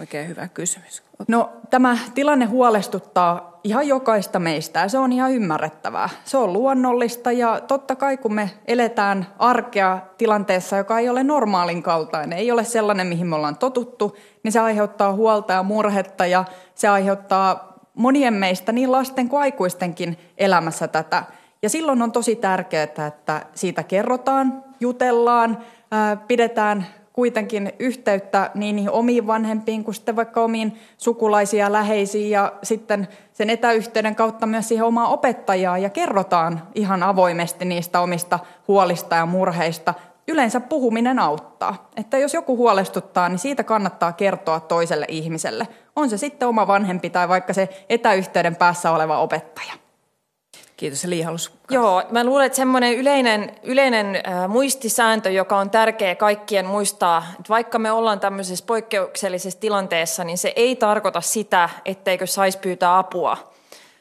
Oikein 0.00 0.28
hyvä 0.28 0.48
kysymys. 0.48 1.02
No 1.28 1.52
tämä 1.70 1.98
tilanne 2.14 2.44
huolestuttaa 2.44 3.60
ihan 3.64 3.88
jokaista 3.88 4.38
meistä 4.38 4.80
ja 4.80 4.88
se 4.88 4.98
on 4.98 5.12
ihan 5.12 5.32
ymmärrettävää. 5.32 6.08
Se 6.24 6.36
on 6.36 6.52
luonnollista 6.52 7.32
ja 7.32 7.60
totta 7.60 7.96
kai 7.96 8.16
kun 8.16 8.34
me 8.34 8.50
eletään 8.66 9.26
arkea 9.38 9.98
tilanteessa, 10.18 10.76
joka 10.76 10.98
ei 10.98 11.08
ole 11.08 11.24
normaalin 11.24 11.82
kaltainen, 11.82 12.38
ei 12.38 12.50
ole 12.50 12.64
sellainen, 12.64 13.06
mihin 13.06 13.26
me 13.26 13.36
ollaan 13.36 13.58
totuttu, 13.58 14.16
niin 14.42 14.52
se 14.52 14.60
aiheuttaa 14.60 15.12
huolta 15.12 15.52
ja 15.52 15.62
murhetta 15.62 16.26
ja 16.26 16.44
se 16.74 16.88
aiheuttaa 16.88 17.67
monien 17.98 18.34
meistä, 18.34 18.72
niin 18.72 18.92
lasten 18.92 19.28
kuin 19.28 19.40
aikuistenkin 19.40 20.18
elämässä 20.38 20.88
tätä. 20.88 21.22
Ja 21.62 21.68
silloin 21.68 22.02
on 22.02 22.12
tosi 22.12 22.36
tärkeää, 22.36 22.82
että 22.82 23.46
siitä 23.54 23.82
kerrotaan, 23.82 24.64
jutellaan, 24.80 25.58
pidetään 26.28 26.86
kuitenkin 27.12 27.72
yhteyttä 27.78 28.50
niin 28.54 28.76
niihin 28.76 28.90
omiin 28.90 29.26
vanhempiin 29.26 29.84
kuin 29.84 29.94
sitten 29.94 30.16
vaikka 30.16 30.40
omiin 30.40 30.78
sukulaisiin 30.98 31.60
ja 31.60 31.72
läheisiin 31.72 32.30
ja 32.30 32.52
sitten 32.62 33.08
sen 33.32 33.50
etäyhteyden 33.50 34.14
kautta 34.14 34.46
myös 34.46 34.68
siihen 34.68 34.84
omaa 34.84 35.08
opettajaa 35.08 35.78
ja 35.78 35.90
kerrotaan 35.90 36.62
ihan 36.74 37.02
avoimesti 37.02 37.64
niistä 37.64 38.00
omista 38.00 38.38
huolista 38.68 39.16
ja 39.16 39.26
murheista. 39.26 39.94
Yleensä 40.28 40.60
puhuminen 40.60 41.18
auttaa. 41.18 41.90
Että 41.96 42.18
jos 42.18 42.34
joku 42.34 42.56
huolestuttaa, 42.56 43.28
niin 43.28 43.38
siitä 43.38 43.64
kannattaa 43.64 44.12
kertoa 44.12 44.60
toiselle 44.60 45.06
ihmiselle. 45.08 45.68
On 45.96 46.10
se 46.10 46.18
sitten 46.18 46.48
oma 46.48 46.66
vanhempi 46.66 47.10
tai 47.10 47.28
vaikka 47.28 47.52
se 47.52 47.68
etäyhteyden 47.88 48.56
päässä 48.56 48.90
oleva 48.90 49.18
opettaja. 49.18 49.72
Kiitos, 50.76 51.04
Eli 51.04 51.22
halus. 51.22 51.52
Joo, 51.70 52.02
mä 52.10 52.24
luulen, 52.24 52.46
että 52.46 52.56
semmoinen 52.56 52.94
yleinen, 52.94 53.52
yleinen 53.62 54.16
äh, 54.16 54.48
muistisääntö, 54.48 55.30
joka 55.30 55.56
on 55.56 55.70
tärkeä 55.70 56.14
kaikkien 56.14 56.66
muistaa, 56.66 57.22
että 57.32 57.48
vaikka 57.48 57.78
me 57.78 57.92
ollaan 57.92 58.20
tämmöisessä 58.20 58.64
poikkeuksellisessa 58.66 59.60
tilanteessa, 59.60 60.24
niin 60.24 60.38
se 60.38 60.52
ei 60.56 60.76
tarkoita 60.76 61.20
sitä, 61.20 61.68
etteikö 61.84 62.26
saisi 62.26 62.58
pyytää 62.58 62.98
apua, 62.98 63.36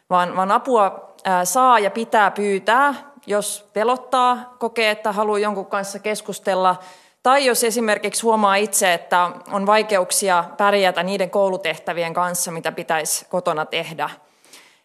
vaan, 0.10 0.36
vaan 0.36 0.52
apua 0.52 1.14
äh, 1.28 1.42
saa 1.44 1.80
ja 1.80 1.92
pitää 1.92 2.32
pyytää, 2.32 2.94
jos 3.28 3.70
pelottaa, 3.74 4.56
kokee, 4.60 4.92
että 4.92 5.12
haluaa 5.12 5.40
jonkun 5.40 5.66
kanssa 5.66 6.00
keskustella, 6.00 6.76
tai 7.24 7.46
jos 7.46 7.64
esimerkiksi 7.64 8.22
huomaa 8.22 8.56
itse, 8.56 8.94
että 8.94 9.32
on 9.52 9.66
vaikeuksia 9.66 10.44
pärjätä 10.58 11.04
niiden 11.04 11.30
koulutehtävien 11.30 12.14
kanssa, 12.14 12.52
mitä 12.52 12.72
pitäisi 12.72 13.26
kotona 13.30 13.66
tehdä– 13.66 14.10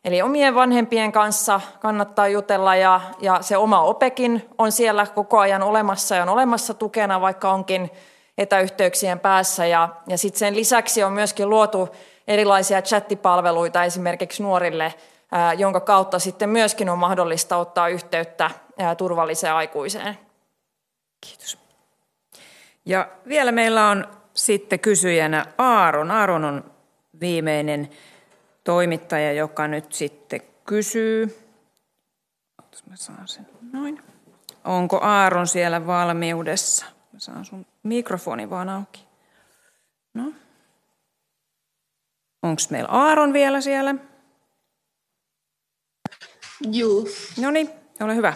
Eli 0.04 0.22
omien 0.22 0.54
vanhempien 0.54 1.12
kanssa 1.12 1.60
kannattaa 1.80 2.28
jutella 2.28 2.76
ja, 2.76 3.00
ja 3.20 3.38
se 3.40 3.56
oma 3.56 3.82
opekin 3.82 4.48
on 4.58 4.72
siellä 4.72 5.06
koko 5.06 5.38
ajan 5.38 5.62
olemassa 5.62 6.14
ja 6.14 6.22
on 6.22 6.28
olemassa 6.28 6.74
tukena, 6.74 7.20
vaikka 7.20 7.52
onkin 7.52 7.90
etäyhteyksien 8.38 9.20
päässä. 9.20 9.66
Ja, 9.66 9.88
ja 10.06 10.18
sitten 10.18 10.38
sen 10.38 10.56
lisäksi 10.56 11.02
on 11.02 11.12
myöskin 11.12 11.50
luotu 11.50 11.88
erilaisia 12.28 12.82
chattipalveluita 12.82 13.84
esimerkiksi 13.84 14.42
nuorille, 14.42 14.94
jonka 15.58 15.80
kautta 15.80 16.18
sitten 16.18 16.48
myöskin 16.48 16.88
on 16.88 16.98
mahdollista 16.98 17.56
ottaa 17.56 17.88
yhteyttä 17.88 18.50
turvalliseen 18.98 19.54
aikuiseen. 19.54 20.18
Kiitos. 21.20 21.58
Ja 22.86 23.08
vielä 23.28 23.52
meillä 23.52 23.88
on 23.88 24.08
sitten 24.34 24.80
kysyjänä 24.80 25.46
Aaron. 25.58 26.10
Aaron 26.10 26.44
on 26.44 26.72
viimeinen 27.20 27.90
toimittaja, 28.64 29.32
joka 29.32 29.68
nyt 29.68 29.92
sitten 29.92 30.40
kysyy. 30.64 31.38
Mä 32.90 32.96
saan 32.96 33.28
sen 33.28 33.46
noin. 33.72 34.02
Onko 34.64 35.00
Aaron 35.02 35.46
siellä 35.46 35.86
valmiudessa? 35.86 36.86
Mä 37.12 37.18
saan 37.18 37.44
sun 37.44 37.66
mikrofoni 37.82 38.50
vaan 38.50 38.68
auki. 38.68 39.06
No. 40.14 40.32
Onko 42.42 42.62
meillä 42.70 42.88
Aaron 42.88 43.32
vielä 43.32 43.60
siellä? 43.60 43.94
Juu. 46.70 47.08
No 47.40 47.50
niin, 47.50 47.70
ole 48.00 48.16
hyvä. 48.16 48.34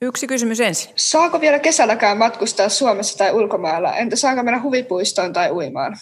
Yksi 0.00 0.26
kysymys 0.26 0.60
ensin. 0.60 0.92
Saako 0.96 1.40
vielä 1.40 1.58
kesälläkään 1.58 2.18
matkustaa 2.18 2.68
Suomessa 2.68 3.18
tai 3.18 3.32
ulkomailla? 3.32 3.96
Entä 3.96 4.16
saako 4.16 4.42
mennä 4.42 4.62
huvipuistoon 4.62 5.32
tai 5.32 5.50
uimaan? 5.50 5.96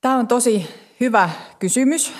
Tämä 0.00 0.16
on 0.16 0.28
tosi 0.28 0.68
hyvä 1.00 1.30
kysymys. 1.58 2.12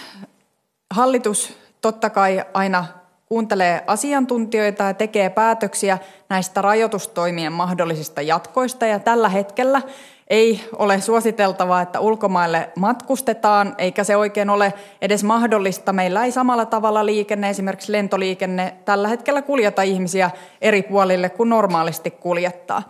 Hallitus 0.90 1.52
totta 1.80 2.10
kai 2.10 2.44
aina 2.54 2.86
kuuntelee 3.26 3.84
asiantuntijoita 3.86 4.84
ja 4.84 4.94
tekee 4.94 5.30
päätöksiä 5.30 5.98
näistä 6.28 6.62
rajoitustoimien 6.62 7.52
mahdollisista 7.52 8.22
jatkoista. 8.22 8.86
Ja 8.86 8.98
tällä 8.98 9.28
hetkellä 9.28 9.82
ei 10.28 10.60
ole 10.78 11.00
suositeltavaa, 11.00 11.82
että 11.82 12.00
ulkomaille 12.00 12.70
matkustetaan, 12.76 13.74
eikä 13.78 14.04
se 14.04 14.16
oikein 14.16 14.50
ole 14.50 14.74
edes 15.02 15.24
mahdollista. 15.24 15.92
Meillä 15.92 16.24
ei 16.24 16.32
samalla 16.32 16.66
tavalla 16.66 17.06
liikenne, 17.06 17.50
esimerkiksi 17.50 17.92
lentoliikenne, 17.92 18.76
tällä 18.84 19.08
hetkellä 19.08 19.42
kuljeta 19.42 19.82
ihmisiä 19.82 20.30
eri 20.60 20.82
puolille 20.82 21.28
kuin 21.28 21.48
normaalisti 21.48 22.10
kuljettaa. 22.10 22.82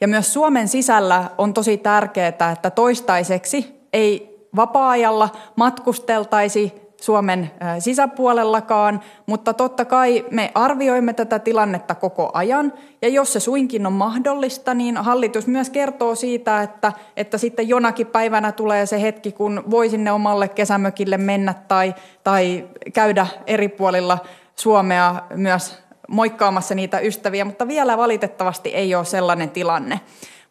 Ja 0.00 0.08
myös 0.08 0.32
Suomen 0.32 0.68
sisällä 0.68 1.24
on 1.38 1.54
tosi 1.54 1.76
tärkeää, 1.76 2.28
että 2.52 2.70
toistaiseksi 2.74 3.86
ei 3.92 4.34
vapaa-ajalla 4.56 5.28
matkusteltaisi 5.56 6.83
Suomen 7.04 7.50
sisäpuolellakaan, 7.78 9.00
mutta 9.26 9.52
totta 9.52 9.84
kai 9.84 10.24
me 10.30 10.50
arvioimme 10.54 11.12
tätä 11.12 11.38
tilannetta 11.38 11.94
koko 11.94 12.30
ajan, 12.34 12.72
ja 13.02 13.08
jos 13.08 13.32
se 13.32 13.40
suinkin 13.40 13.86
on 13.86 13.92
mahdollista, 13.92 14.74
niin 14.74 14.96
hallitus 14.96 15.46
myös 15.46 15.70
kertoo 15.70 16.14
siitä, 16.14 16.62
että, 16.62 16.92
että 17.16 17.38
sitten 17.38 17.68
jonakin 17.68 18.06
päivänä 18.06 18.52
tulee 18.52 18.86
se 18.86 19.02
hetki, 19.02 19.32
kun 19.32 19.64
voi 19.70 19.88
sinne 19.88 20.12
omalle 20.12 20.48
kesämökille 20.48 21.18
mennä 21.18 21.54
tai, 21.68 21.94
tai 22.24 22.68
käydä 22.92 23.26
eri 23.46 23.68
puolilla 23.68 24.18
Suomea 24.56 25.14
myös 25.34 25.78
moikkaamassa 26.08 26.74
niitä 26.74 26.98
ystäviä, 26.98 27.44
mutta 27.44 27.68
vielä 27.68 27.96
valitettavasti 27.96 28.68
ei 28.68 28.94
ole 28.94 29.04
sellainen 29.04 29.50
tilanne. 29.50 30.00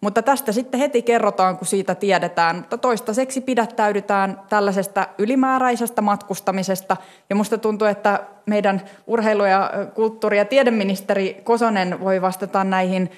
Mutta 0.04 0.22
tästä 0.22 0.52
sitten 0.52 0.80
heti 0.80 1.02
kerrotaan, 1.02 1.58
kun 1.58 1.68
siitä 1.68 1.96
tiedetään. 1.96 2.56
Mutta 2.56 2.78
toistaiseksi 2.78 3.42
pidättäydytään 3.42 4.42
tällaisesta 4.50 5.08
ylimääräisestä 5.18 6.02
matkustamisesta. 6.02 6.98
Ja 7.30 7.36
musta 7.36 7.58
tuntuu, 7.58 7.88
että 7.88 8.20
meidän 8.46 8.82
urheilu- 9.08 9.46
ja 9.46 9.72
kulttuuri- 9.94 10.38
ja 10.38 10.46
tiedeministeri 10.46 11.42
Kosonen 11.44 12.00
voi 12.00 12.22
vastata 12.22 12.64
näihin 12.64 13.12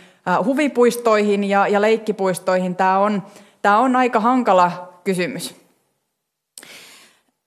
huvipuistoihin 0.45 1.43
ja, 1.43 1.67
ja 1.67 1.81
leikkipuistoihin. 1.81 2.75
Tämä 2.75 2.99
on, 2.99 3.23
tämä 3.61 3.79
on 3.79 3.95
aika 3.95 4.19
hankala 4.19 4.93
kysymys. 5.03 5.55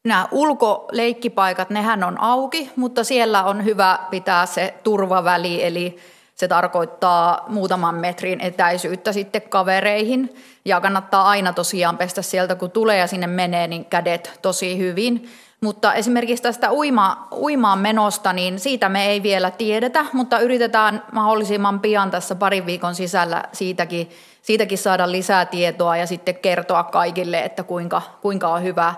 Nämä 0.04 0.28
ulkoleikkipaikat, 0.32 1.70
nehän 1.70 2.04
on 2.04 2.20
auki, 2.20 2.70
mutta 2.76 3.04
siellä 3.04 3.44
on 3.44 3.64
hyvä 3.64 3.98
pitää 4.10 4.46
se 4.46 4.74
turvaväli, 4.82 5.64
eli 5.64 5.98
se 6.38 6.48
tarkoittaa 6.48 7.44
muutaman 7.48 7.94
metrin 7.94 8.40
etäisyyttä 8.40 9.12
sitten 9.12 9.42
kavereihin 9.42 10.34
ja 10.64 10.80
kannattaa 10.80 11.28
aina 11.28 11.52
tosiaan 11.52 11.98
pestä 11.98 12.22
sieltä, 12.22 12.54
kun 12.54 12.70
tulee 12.70 12.98
ja 12.98 13.06
sinne 13.06 13.26
menee, 13.26 13.66
niin 13.66 13.84
kädet 13.84 14.38
tosi 14.42 14.78
hyvin. 14.78 15.28
Mutta 15.60 15.94
esimerkiksi 15.94 16.42
tästä 16.42 16.72
uima, 16.72 17.28
uimaan 17.36 17.78
menosta, 17.78 18.32
niin 18.32 18.58
siitä 18.58 18.88
me 18.88 19.06
ei 19.06 19.22
vielä 19.22 19.50
tiedetä, 19.50 20.04
mutta 20.12 20.38
yritetään 20.38 21.02
mahdollisimman 21.12 21.80
pian 21.80 22.10
tässä 22.10 22.34
parin 22.34 22.66
viikon 22.66 22.94
sisällä 22.94 23.44
siitäkin, 23.52 24.10
siitäkin 24.42 24.78
saada 24.78 25.12
lisää 25.12 25.46
tietoa 25.46 25.96
ja 25.96 26.06
sitten 26.06 26.34
kertoa 26.34 26.82
kaikille, 26.84 27.40
että 27.40 27.62
kuinka, 27.62 28.02
kuinka 28.22 28.48
on 28.48 28.62
hyvä, 28.62 28.94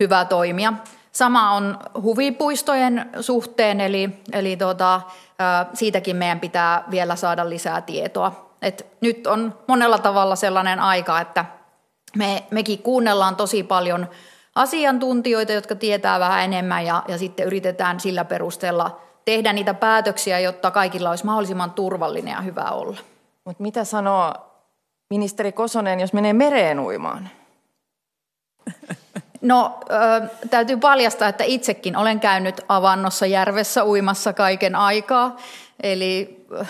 hyvä 0.00 0.24
toimia. 0.24 0.72
Sama 1.12 1.52
on 1.52 1.78
huvipuistojen 2.02 3.10
suhteen, 3.20 3.80
eli, 3.80 4.10
eli 4.32 4.56
tuota, 4.56 5.00
siitäkin 5.74 6.16
meidän 6.16 6.40
pitää 6.40 6.84
vielä 6.90 7.16
saada 7.16 7.48
lisää 7.48 7.80
tietoa. 7.80 8.56
Et 8.62 8.86
nyt 9.00 9.26
on 9.26 9.58
monella 9.68 9.98
tavalla 9.98 10.36
sellainen 10.36 10.80
aika, 10.80 11.20
että 11.20 11.44
me, 12.16 12.42
mekin 12.50 12.82
kuunnellaan 12.82 13.36
tosi 13.36 13.62
paljon 13.62 14.08
asiantuntijoita, 14.54 15.52
jotka 15.52 15.74
tietää 15.74 16.20
vähän 16.20 16.44
enemmän 16.44 16.86
ja, 16.86 17.02
ja 17.08 17.18
sitten 17.18 17.46
yritetään 17.46 18.00
sillä 18.00 18.24
perusteella 18.24 19.00
tehdä 19.24 19.52
niitä 19.52 19.74
päätöksiä, 19.74 20.40
jotta 20.40 20.70
kaikilla 20.70 21.10
olisi 21.10 21.26
mahdollisimman 21.26 21.70
turvallinen 21.70 22.32
ja 22.32 22.40
hyvä 22.40 22.70
olla. 22.70 22.98
Mutta 23.44 23.62
mitä 23.62 23.84
sanoo 23.84 24.34
ministeri 25.10 25.52
Kosonen, 25.52 26.00
jos 26.00 26.12
menee 26.12 26.32
mereen 26.32 26.80
uimaan? 26.80 27.28
No, 29.46 29.80
ö, 29.90 30.28
täytyy 30.50 30.76
paljastaa, 30.76 31.28
että 31.28 31.44
itsekin 31.44 31.96
olen 31.96 32.20
käynyt 32.20 32.60
avannossa 32.68 33.26
järvessä 33.26 33.84
uimassa 33.84 34.32
kaiken 34.32 34.76
aikaa. 34.76 35.36
Eli 35.82 36.44
ö, 36.52 36.64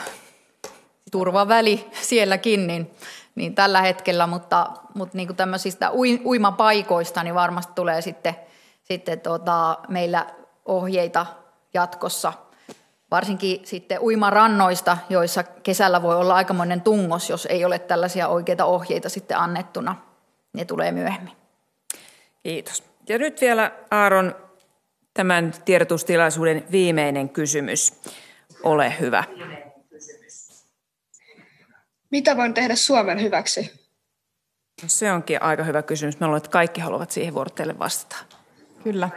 turvaväli 1.11 1.91
sielläkin, 2.03 2.67
niin, 2.67 2.91
niin 3.35 3.55
tällä 3.55 3.83
hetkellä, 3.83 4.27
mutta, 4.27 4.71
mutta 4.95 5.17
niin 5.17 5.29
kuin 5.29 5.37
tämmöisistä 5.37 5.91
uimapaikoista 6.25 7.23
niin 7.23 7.35
varmasti 7.35 7.73
tulee 7.75 8.03
sitten, 8.03 8.37
sitten 8.83 9.21
tota, 9.21 9.79
meillä 9.89 10.27
ohjeita 10.65 11.27
jatkossa– 11.75 12.33
varsinkin 13.11 13.61
sitten 13.67 14.01
uimarannoista, 14.01 14.99
joissa 15.09 15.43
kesällä 15.43 16.03
voi 16.03 16.17
olla 16.17 16.35
aikamoinen 16.35 16.81
tungos, 16.81 17.31
jos 17.31 17.47
ei 17.47 17.65
ole 17.65 17.79
tällaisia 17.79 18.29
oikeita 18.29 18.65
ohjeita 18.65 19.09
sitten 19.09 19.39
annettuna. 19.39 19.97
Ne 20.53 20.65
tulee 20.65 20.93
myöhemmin. 20.93 21.46
Kiitos. 22.47 22.83
Ja 23.09 23.19
nyt 23.19 23.41
vielä 23.41 23.73
Aaron 23.91 24.35
tämän 25.15 25.55
tiedotustilaisuuden 25.65 26.65
viimeinen 26.71 27.29
kysymys. 27.29 27.93
Ole 28.63 28.95
hyvä. 29.01 29.25
Mitä 32.11 32.37
voin 32.37 32.55
tehdä 32.55 32.75
Suomen 32.75 33.23
hyväksi? 33.23 33.73
Se 34.87 35.13
onkin 35.13 35.43
aika 35.43 35.65
hyvä 35.65 35.83
kysymys. 35.83 36.21
Mä 36.21 36.27
luulen, 36.27 36.37
että 36.37 36.51
kaikki 36.51 36.81
haluavat 36.81 37.11
siihen 37.11 37.35
vuorotteelle 37.35 37.79
vastata. 37.79 38.17
Kyllä. 38.85 39.11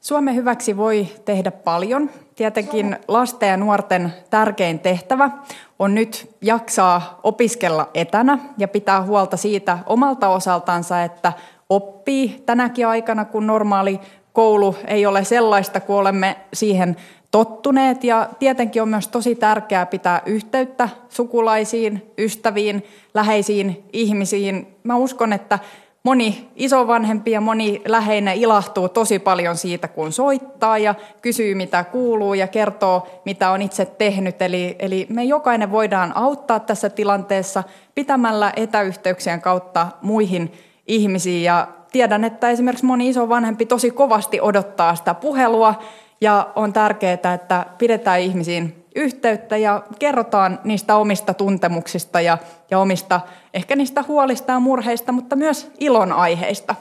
Suomen 0.00 0.34
hyväksi 0.34 0.76
voi 0.76 1.08
tehdä 1.24 1.50
paljon. 1.50 2.10
Tietenkin 2.36 2.96
lasten 3.08 3.48
ja 3.48 3.56
nuorten 3.56 4.12
tärkein 4.30 4.80
tehtävä 4.80 5.30
on 5.78 5.94
nyt 5.94 6.36
jaksaa 6.40 7.20
opiskella 7.22 7.90
etänä 7.94 8.38
ja 8.58 8.68
pitää 8.68 9.02
huolta 9.02 9.36
siitä 9.36 9.78
omalta 9.86 10.28
osaltansa, 10.28 11.02
että 11.02 11.32
oppii 11.70 12.42
tänäkin 12.46 12.86
aikana, 12.86 13.24
kun 13.24 13.46
normaali 13.46 14.00
koulu 14.32 14.76
ei 14.86 15.06
ole 15.06 15.24
sellaista, 15.24 15.80
kun 15.80 15.96
olemme 15.96 16.36
siihen 16.52 16.96
tottuneet. 17.30 18.04
Ja 18.04 18.28
tietenkin 18.38 18.82
on 18.82 18.88
myös 18.88 19.08
tosi 19.08 19.34
tärkeää 19.34 19.86
pitää 19.86 20.22
yhteyttä 20.26 20.88
sukulaisiin, 21.08 22.12
ystäviin, 22.18 22.84
läheisiin 23.14 23.84
ihmisiin. 23.92 24.76
Mä 24.82 24.96
uskon, 24.96 25.32
että 25.32 25.58
moni 26.02 26.48
isovanhempi 26.56 27.30
ja 27.30 27.40
moni 27.40 27.82
läheinen 27.88 28.36
ilahtuu 28.36 28.88
tosi 28.88 29.18
paljon 29.18 29.56
siitä, 29.56 29.88
kun 29.88 30.12
soittaa 30.12 30.78
ja 30.78 30.94
kysyy, 31.22 31.54
mitä 31.54 31.84
kuuluu 31.84 32.34
ja 32.34 32.46
kertoo, 32.46 33.08
mitä 33.24 33.50
on 33.50 33.62
itse 33.62 33.84
tehnyt. 33.84 34.42
Eli, 34.42 34.76
eli 34.78 35.06
me 35.10 35.24
jokainen 35.24 35.72
voidaan 35.72 36.16
auttaa 36.16 36.60
tässä 36.60 36.90
tilanteessa 36.90 37.62
pitämällä 37.94 38.52
etäyhteyksien 38.56 39.40
kautta 39.40 39.86
muihin 40.02 40.52
ihmisiin. 40.86 41.42
Ja 41.42 41.68
tiedän, 41.92 42.24
että 42.24 42.50
esimerkiksi 42.50 42.86
moni 42.86 43.08
isovanhempi 43.08 43.66
tosi 43.66 43.90
kovasti 43.90 44.40
odottaa 44.40 44.94
sitä 44.94 45.14
puhelua 45.14 45.74
ja 46.20 46.48
on 46.56 46.72
tärkeää, 46.72 47.34
että 47.34 47.66
pidetään 47.78 48.20
ihmisiin 48.20 48.84
yhteyttä 48.94 49.56
ja 49.56 49.82
kerrotaan 49.98 50.60
niistä 50.64 50.96
omista 50.96 51.34
tuntemuksista 51.34 52.20
ja, 52.20 52.38
ja 52.70 52.78
omista 52.78 53.20
ehkä 53.54 53.76
niistä 53.76 54.04
huolista 54.08 54.52
ja 54.52 54.60
murheista, 54.60 55.12
mutta 55.12 55.36
myös 55.36 55.70
ilon 55.80 56.12
aiheista. 56.12 56.74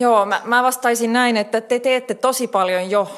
Joo, 0.00 0.26
mä, 0.26 0.40
mä 0.44 0.62
vastaisin 0.62 1.12
näin, 1.12 1.36
että 1.36 1.60
te 1.60 1.78
teette 1.78 2.14
tosi 2.14 2.48
paljon 2.48 2.90
jo. 2.90 3.10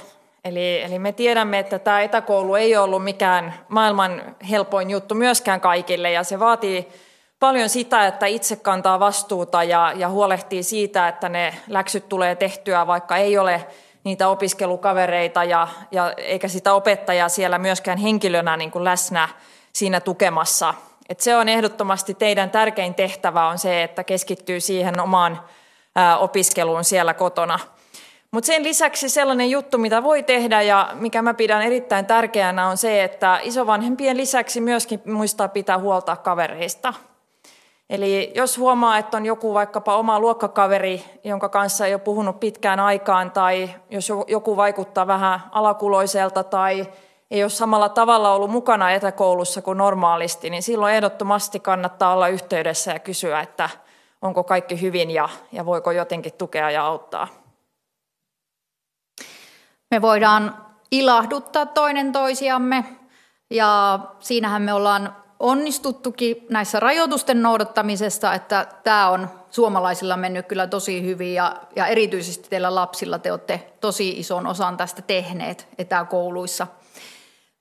Eli, 0.44 0.82
eli 0.82 0.98
me 0.98 1.12
tiedämme, 1.12 1.58
että 1.58 1.78
tämä 1.78 2.00
etäkoulu 2.00 2.54
ei 2.54 2.76
ollut 2.76 3.04
mikään 3.04 3.54
maailman 3.68 4.22
helpoin 4.50 4.90
juttu 4.90 5.14
myöskään 5.14 5.60
kaikille, 5.60 6.12
ja 6.12 6.22
se 6.22 6.38
vaatii 6.38 6.88
paljon 7.40 7.68
sitä, 7.68 8.06
että 8.06 8.26
itse 8.26 8.56
kantaa 8.56 9.00
vastuuta 9.00 9.64
ja, 9.64 9.92
ja 9.96 10.08
huolehtii 10.08 10.62
siitä, 10.62 11.08
että 11.08 11.28
ne 11.28 11.54
läksyt 11.68 12.08
tulee 12.08 12.34
tehtyä, 12.34 12.86
vaikka 12.86 13.16
ei 13.16 13.38
ole 13.38 13.66
niitä 14.04 14.28
opiskelukavereita 14.28 15.44
ja, 15.44 15.68
ja 15.90 16.12
eikä 16.16 16.48
sitä 16.48 16.74
opettajaa 16.74 17.28
siellä 17.28 17.58
myöskään 17.58 17.98
henkilönä 17.98 18.56
niin 18.56 18.70
kuin 18.70 18.84
läsnä 18.84 19.28
siinä 19.72 20.00
tukemassa. 20.00 20.74
Et 21.08 21.20
se 21.20 21.36
on 21.36 21.48
ehdottomasti 21.48 22.14
teidän 22.14 22.50
tärkein 22.50 22.94
tehtävä 22.94 23.48
on 23.48 23.58
se, 23.58 23.82
että 23.82 24.04
keskittyy 24.04 24.60
siihen 24.60 25.00
omaan 25.00 25.40
ää, 25.96 26.18
opiskeluun 26.18 26.84
siellä 26.84 27.14
kotona. 27.14 27.58
Mutta 28.30 28.46
sen 28.46 28.64
lisäksi 28.64 29.08
sellainen 29.08 29.50
juttu, 29.50 29.78
mitä 29.78 30.02
voi 30.02 30.22
tehdä 30.22 30.62
ja 30.62 30.90
mikä 30.94 31.22
mä 31.22 31.34
pidän 31.34 31.62
erittäin 31.62 32.06
tärkeänä 32.06 32.68
on 32.68 32.76
se, 32.76 33.04
että 33.04 33.40
isovanhempien 33.42 34.16
lisäksi 34.16 34.60
myöskin 34.60 35.02
muistaa 35.06 35.48
pitää 35.48 35.78
huolta 35.78 36.16
kavereista– 36.16 36.94
Eli 37.90 38.32
jos 38.34 38.58
huomaa, 38.58 38.98
että 38.98 39.16
on 39.16 39.26
joku 39.26 39.54
vaikkapa 39.54 39.96
oma 39.96 40.20
luokkakaveri, 40.20 41.04
jonka 41.24 41.48
kanssa 41.48 41.86
ei 41.86 41.94
ole 41.94 42.00
puhunut 42.00 42.40
pitkään 42.40 42.80
aikaan, 42.80 43.30
tai 43.30 43.70
jos 43.90 44.08
joku 44.26 44.56
vaikuttaa 44.56 45.06
vähän 45.06 45.40
alakuloiselta 45.52 46.44
tai 46.44 46.86
ei 47.30 47.42
ole 47.42 47.50
samalla 47.50 47.88
tavalla 47.88 48.32
ollut 48.32 48.50
mukana 48.50 48.90
etäkoulussa 48.90 49.62
kuin 49.62 49.78
normaalisti, 49.78 50.50
niin 50.50 50.62
silloin 50.62 50.94
ehdottomasti 50.94 51.60
kannattaa 51.60 52.12
olla 52.12 52.28
yhteydessä 52.28 52.92
ja 52.92 52.98
kysyä, 52.98 53.40
että 53.40 53.70
onko 54.22 54.44
kaikki 54.44 54.80
hyvin 54.80 55.10
ja, 55.10 55.28
ja 55.52 55.66
voiko 55.66 55.90
jotenkin 55.90 56.32
tukea 56.32 56.70
ja 56.70 56.86
auttaa. 56.86 57.28
Me 59.90 60.02
voidaan 60.02 60.66
ilahduttaa 60.90 61.66
toinen 61.66 62.12
toisiamme 62.12 62.84
ja 63.50 63.98
siinähän 64.18 64.62
me 64.62 64.72
ollaan 64.72 65.23
onnistuttukin 65.44 66.46
näissä 66.50 66.80
rajoitusten 66.80 67.42
noudattamisessa, 67.42 68.34
että 68.34 68.66
tämä 68.84 69.10
on 69.10 69.30
suomalaisilla 69.50 70.16
mennyt 70.16 70.46
kyllä 70.46 70.66
tosi 70.66 71.02
hyvin 71.02 71.34
ja, 71.34 71.56
ja 71.76 71.86
erityisesti 71.86 72.50
teillä 72.50 72.74
lapsilla 72.74 73.18
te 73.18 73.32
olette 73.32 73.72
tosi 73.80 74.10
ison 74.10 74.46
osan 74.46 74.76
tästä 74.76 75.02
tehneet 75.02 75.68
etäkouluissa. 75.78 76.66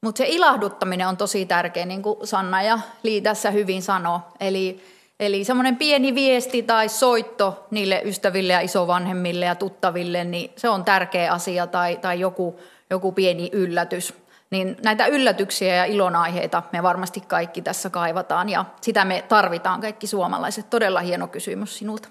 Mutta 0.02 0.18
se 0.18 0.26
ilahduttaminen 0.28 1.08
on 1.08 1.18
tosi 1.18 1.46
tärkeä, 1.46 1.86
niin 1.86 2.02
kuin 2.02 2.28
Sanna 2.28 2.62
ja 2.62 2.80
Lii 3.04 3.22
tässä 3.22 3.52
hyvin 3.52 3.82
sanoi. 3.82 4.20
Eli, 4.40 4.84
eli 5.20 5.44
semmoinen 5.44 5.78
pieni 5.78 6.16
viesti 6.16 6.64
tai 6.64 6.90
soitto 6.90 7.68
niille 7.72 8.02
ystäville 8.06 8.54
ja 8.54 8.60
isovanhemmille 8.60 9.46
ja 9.46 9.56
tuttaville, 9.56 10.24
niin 10.24 10.52
se 10.56 10.70
on 10.70 10.86
tärkeä 10.86 11.34
asia 11.34 11.68
tai, 11.68 11.98
tai 11.98 12.20
joku, 12.20 12.60
joku 12.90 13.12
pieni 13.12 13.50
yllätys 13.52 14.22
niin 14.54 14.78
näitä 14.84 15.06
yllätyksiä 15.06 15.76
ja 15.76 15.86
ilonaiheita 15.86 16.64
me 16.72 16.84
varmasti 16.84 17.22
kaikki 17.22 17.62
tässä 17.62 17.89
kaivataan 17.89 18.49
ja 18.49 18.66
sitä 18.82 19.06
me 19.06 19.26
tarvitaan 19.30 19.82
kaikki 19.82 20.08
suomalaiset. 20.08 20.70
Todella 20.70 20.99
hieno 20.99 21.28
kysymys 21.28 21.78
sinulta. 21.78 22.10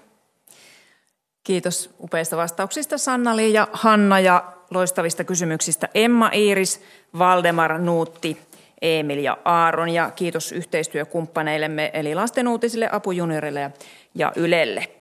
Kiitos 1.43 1.89
upeista 1.99 2.37
vastauksista 2.37 2.97
sanna 2.97 3.41
ja 3.41 3.67
Hanna 3.73 4.19
ja 4.19 4.53
loistavista 4.71 5.23
kysymyksistä 5.23 5.89
Emma, 5.93 6.31
Iiris, 6.33 6.81
Valdemar, 7.19 7.79
Nuutti, 7.79 8.37
Emil 8.81 9.23
ja 9.23 9.37
Aaron 9.45 9.89
ja 9.89 10.11
kiitos 10.11 10.51
yhteistyökumppaneillemme 10.51 11.91
eli 11.93 12.15
lastenuutisille, 12.15 12.89
apujuniorille 12.91 13.71
ja 14.15 14.31
Ylelle. 14.35 14.87